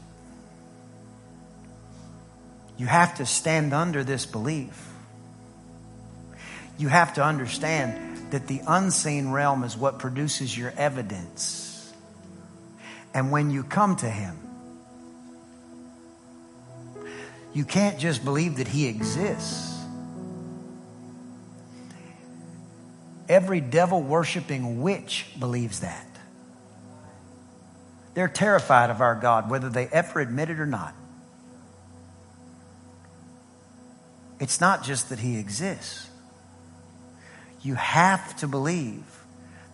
You 2.79 2.87
have 2.87 3.17
to 3.17 3.27
stand 3.27 3.75
under 3.75 4.03
this 4.03 4.25
belief. 4.25 4.89
You 6.79 6.87
have 6.87 7.13
to 7.13 7.23
understand 7.23 8.06
that 8.32 8.47
the 8.47 8.61
unseen 8.67 9.32
realm 9.32 9.63
is 9.63 9.78
what 9.78 9.99
produces 9.99 10.57
your 10.57 10.73
evidence. 10.78 11.93
And 13.13 13.32
when 13.32 13.49
you 13.49 13.63
come 13.63 13.95
to 13.97 14.09
Him, 14.09 14.38
you 17.53 17.65
can't 17.65 17.97
just 17.97 18.23
believe 18.23 18.57
that 18.57 18.67
He 18.67 18.88
exists. 18.88 19.73
Every 23.30 23.59
devil 23.59 24.01
worshiping 24.01 24.82
witch 24.82 25.28
believes 25.39 25.82
that. 25.82 26.05
They're 28.13 28.28
terrified 28.28 28.89
of 28.89 29.01
our 29.01 29.15
God, 29.15 29.49
whether 29.49 29.69
they 29.69 29.88
ever 29.88 30.19
admit 30.19 30.49
it 30.49 30.59
or 30.59 30.65
not. 30.65 30.93
It's 34.39 34.61
not 34.61 34.84
just 34.84 35.09
that 35.09 35.19
He 35.19 35.38
exists, 35.38 36.09
you 37.61 37.75
have 37.75 38.37
to 38.37 38.47
believe 38.47 39.03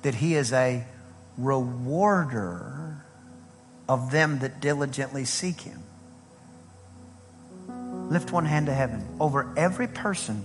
that 0.02 0.16
He 0.16 0.36
is 0.36 0.52
a 0.54 0.86
rewarder 1.38 3.04
of 3.88 4.12
them 4.12 4.40
that 4.40 4.60
diligently 4.60 5.26
seek 5.26 5.62
Him. 5.62 5.80
Lift 8.10 8.32
one 8.32 8.46
hand 8.46 8.68
to 8.68 8.74
heaven 8.74 9.06
over 9.20 9.52
every 9.58 9.88
person 9.88 10.44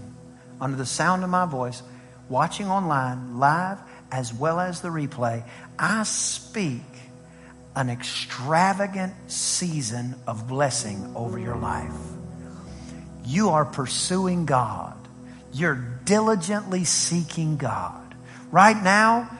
under 0.60 0.76
the 0.76 0.86
sound 0.86 1.24
of 1.24 1.30
my 1.30 1.46
voice 1.46 1.82
watching 2.28 2.66
online, 2.66 3.38
live 3.38 3.78
as 4.10 4.32
well 4.32 4.60
as 4.60 4.80
the 4.80 4.88
replay, 4.88 5.44
I 5.78 6.02
speak 6.04 6.82
an 7.76 7.90
extravagant 7.90 9.14
season 9.30 10.14
of 10.26 10.48
blessing 10.48 11.12
over 11.14 11.38
your 11.38 11.56
life. 11.56 11.92
You 13.24 13.50
are 13.50 13.64
pursuing 13.64 14.46
God. 14.46 14.97
You're 15.52 15.84
diligently 16.04 16.84
seeking 16.84 17.56
God. 17.56 18.14
Right 18.50 18.80
now, 18.80 19.30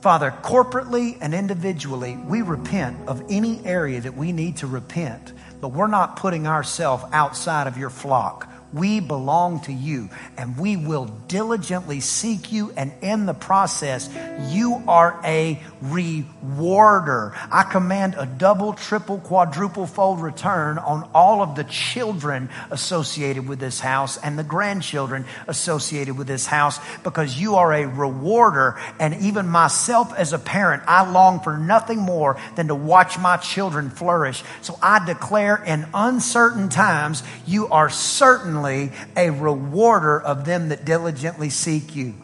Father, 0.00 0.34
corporately 0.42 1.16
and 1.20 1.34
individually, 1.34 2.16
we 2.16 2.42
repent 2.42 2.96
of 3.06 3.22
any 3.28 3.64
area 3.64 4.00
that 4.00 4.16
we 4.16 4.32
need 4.32 4.58
to 4.58 4.66
repent 4.66 5.32
but 5.62 5.68
we're 5.68 5.86
not 5.86 6.16
putting 6.16 6.48
ourselves 6.48 7.04
outside 7.12 7.68
of 7.68 7.78
your 7.78 7.88
flock. 7.88 8.48
We 8.72 8.98
belong 8.98 9.60
to 9.60 9.72
you 9.72 10.10
and 10.36 10.58
we 10.58 10.76
will 10.76 11.06
diligently 11.28 12.00
seek 12.00 12.50
you. 12.50 12.72
And 12.76 12.92
in 13.00 13.26
the 13.26 13.34
process, 13.34 14.10
you 14.48 14.82
are 14.88 15.20
a 15.24 15.62
rewarder. 15.82 17.34
I 17.50 17.64
command 17.64 18.14
a 18.16 18.24
double, 18.24 18.72
triple, 18.72 19.18
quadruple 19.18 19.86
fold 19.86 20.20
return 20.20 20.78
on 20.78 21.10
all 21.12 21.42
of 21.42 21.56
the 21.56 21.64
children 21.64 22.48
associated 22.70 23.48
with 23.48 23.58
this 23.58 23.80
house 23.80 24.16
and 24.16 24.38
the 24.38 24.44
grandchildren 24.44 25.24
associated 25.48 26.16
with 26.16 26.28
this 26.28 26.46
house 26.46 26.78
because 27.02 27.38
you 27.38 27.56
are 27.56 27.72
a 27.72 27.86
rewarder. 27.86 28.80
And 29.00 29.14
even 29.22 29.48
myself 29.48 30.14
as 30.14 30.32
a 30.32 30.38
parent, 30.38 30.84
I 30.86 31.10
long 31.10 31.40
for 31.40 31.58
nothing 31.58 31.98
more 31.98 32.38
than 32.54 32.68
to 32.68 32.74
watch 32.74 33.18
my 33.18 33.36
children 33.36 33.90
flourish. 33.90 34.44
So 34.60 34.78
I 34.80 35.04
declare 35.04 35.56
in 35.56 35.86
uncertain 35.92 36.68
times, 36.68 37.22
you 37.46 37.66
are 37.68 37.90
certainly 37.90 38.92
a 39.16 39.30
rewarder 39.30 40.20
of 40.20 40.44
them 40.44 40.68
that 40.68 40.84
diligently 40.84 41.50
seek 41.50 41.96
you. 41.96 42.14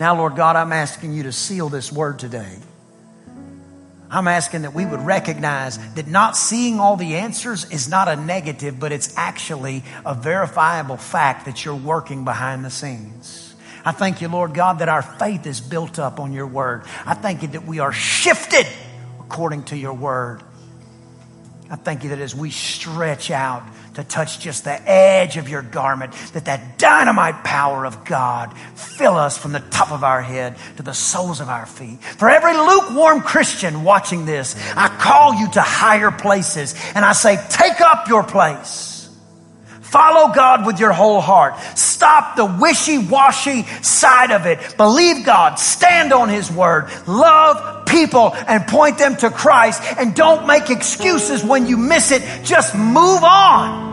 Now, 0.00 0.16
Lord 0.16 0.36
God, 0.36 0.56
I'm 0.56 0.72
asking 0.72 1.12
you 1.12 1.24
to 1.24 1.32
seal 1.32 1.68
this 1.68 1.92
word 1.92 2.18
today. 2.18 2.56
I'm 4.10 4.28
asking 4.28 4.62
that 4.62 4.74
we 4.74 4.84
would 4.84 5.00
recognize 5.00 5.78
that 5.94 6.06
not 6.06 6.36
seeing 6.36 6.78
all 6.78 6.96
the 6.96 7.16
answers 7.16 7.70
is 7.70 7.88
not 7.88 8.08
a 8.08 8.16
negative, 8.16 8.78
but 8.78 8.92
it's 8.92 9.16
actually 9.16 9.84
a 10.04 10.14
verifiable 10.14 10.98
fact 10.98 11.46
that 11.46 11.64
you're 11.64 11.74
working 11.74 12.24
behind 12.24 12.62
the 12.62 12.70
scenes. 12.70 13.54
I 13.86 13.92
thank 13.92 14.20
you, 14.20 14.28
Lord 14.28 14.52
God, 14.52 14.80
that 14.80 14.90
our 14.90 15.02
faith 15.02 15.46
is 15.46 15.60
built 15.60 15.98
up 15.98 16.20
on 16.20 16.32
your 16.32 16.46
word. 16.46 16.82
I 17.06 17.14
thank 17.14 17.40
you 17.40 17.48
that 17.48 17.64
we 17.64 17.78
are 17.78 17.92
shifted 17.92 18.66
according 19.18 19.64
to 19.64 19.78
your 19.78 19.94
word. 19.94 20.42
I 21.70 21.76
thank 21.76 22.04
you 22.04 22.10
that 22.10 22.18
as 22.18 22.34
we 22.34 22.50
stretch 22.50 23.30
out 23.30 23.62
to 23.94 24.04
touch 24.04 24.40
just 24.40 24.64
the 24.64 24.90
edge 24.90 25.36
of 25.36 25.48
your 25.48 25.62
garment, 25.62 26.12
that 26.32 26.46
that 26.46 26.78
dynamite 26.78 27.44
power 27.44 27.84
of 27.84 28.04
God 28.04 28.56
fill 28.74 29.16
us 29.16 29.38
from 29.38 29.52
the 29.52 29.60
top 29.60 29.92
of 29.92 30.04
our 30.04 30.22
head 30.22 30.56
to 30.76 30.82
the 30.82 30.94
soles 30.94 31.40
of 31.40 31.48
our 31.48 31.66
feet. 31.66 32.02
For 32.02 32.28
every 32.28 32.54
lukewarm 32.54 33.20
Christian 33.20 33.84
watching 33.84 34.24
this, 34.24 34.56
I 34.76 34.88
call 34.88 35.34
you 35.34 35.50
to 35.52 35.60
higher 35.60 36.10
places 36.10 36.74
and 36.94 37.04
I 37.04 37.12
say, 37.12 37.38
take 37.50 37.80
up 37.80 38.08
your 38.08 38.24
place. 38.24 38.91
Follow 39.92 40.32
God 40.32 40.64
with 40.64 40.80
your 40.80 40.92
whole 40.92 41.20
heart. 41.20 41.60
Stop 41.76 42.34
the 42.36 42.46
wishy-washy 42.46 43.64
side 43.82 44.30
of 44.30 44.46
it. 44.46 44.78
Believe 44.78 45.26
God. 45.26 45.56
Stand 45.56 46.14
on 46.14 46.30
His 46.30 46.50
word. 46.50 46.90
Love 47.06 47.84
people 47.84 48.32
and 48.34 48.66
point 48.66 48.96
them 48.96 49.16
to 49.16 49.28
Christ. 49.28 49.82
And 49.98 50.14
don't 50.14 50.46
make 50.46 50.70
excuses 50.70 51.44
when 51.44 51.66
you 51.66 51.76
miss 51.76 52.10
it. 52.10 52.22
Just 52.42 52.74
move 52.74 53.22
on. 53.22 53.92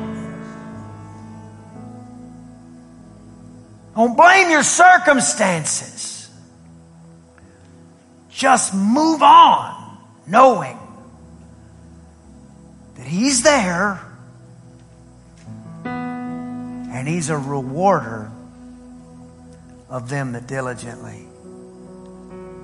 Don't 3.93 4.15
blame 4.15 4.49
your 4.49 4.63
circumstances. 4.63 6.29
Just 8.29 8.73
move 8.73 9.21
on 9.21 9.97
knowing 10.25 10.79
that 12.95 13.05
He's 13.05 13.43
there 13.43 14.05
and 16.91 17.07
he's 17.07 17.29
a 17.29 17.37
rewarder 17.37 18.31
of 19.89 20.09
them 20.09 20.33
that 20.33 20.47
diligently 20.47 21.25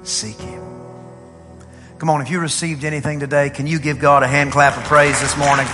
seek 0.04 0.38
him. 0.38 0.64
Come 1.98 2.10
on, 2.10 2.22
if 2.22 2.30
you 2.30 2.40
received 2.40 2.84
anything 2.84 3.20
today, 3.20 3.50
can 3.50 3.68
you 3.68 3.80
give 3.80 4.00
God 4.00 4.22
a 4.24 4.28
hand 4.28 4.52
clap 4.52 4.78
of 4.78 4.84
praise 4.84 5.20
this 5.22 5.38
morning? 5.38 5.66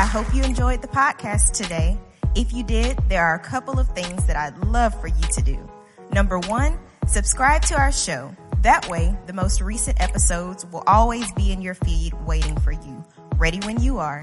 I 0.00 0.08
hope 0.10 0.32
you 0.34 0.42
enjoyed 0.42 0.80
the 0.80 0.88
podcast 0.88 1.52
today. 1.52 1.98
If 2.34 2.52
you 2.52 2.62
did, 2.62 2.96
there 3.08 3.24
are 3.24 3.34
a 3.34 3.40
couple 3.40 3.78
of 3.78 3.88
things 3.88 4.24
that 4.26 4.36
I'd 4.36 4.56
love 4.66 4.98
for 5.00 5.08
you 5.08 5.22
to 5.32 5.42
do. 5.42 5.70
Number 6.12 6.38
one, 6.38 6.78
subscribe 7.06 7.62
to 7.62 7.74
our 7.74 7.92
show. 7.92 8.34
That 8.62 8.88
way, 8.88 9.16
the 9.26 9.32
most 9.32 9.60
recent 9.60 10.00
episodes 10.00 10.64
will 10.66 10.84
always 10.86 11.30
be 11.32 11.50
in 11.50 11.60
your 11.60 11.74
feed 11.74 12.14
waiting 12.26 12.56
for 12.60 12.72
you, 12.72 13.04
ready 13.36 13.58
when 13.60 13.80
you 13.80 13.98
are. 13.98 14.22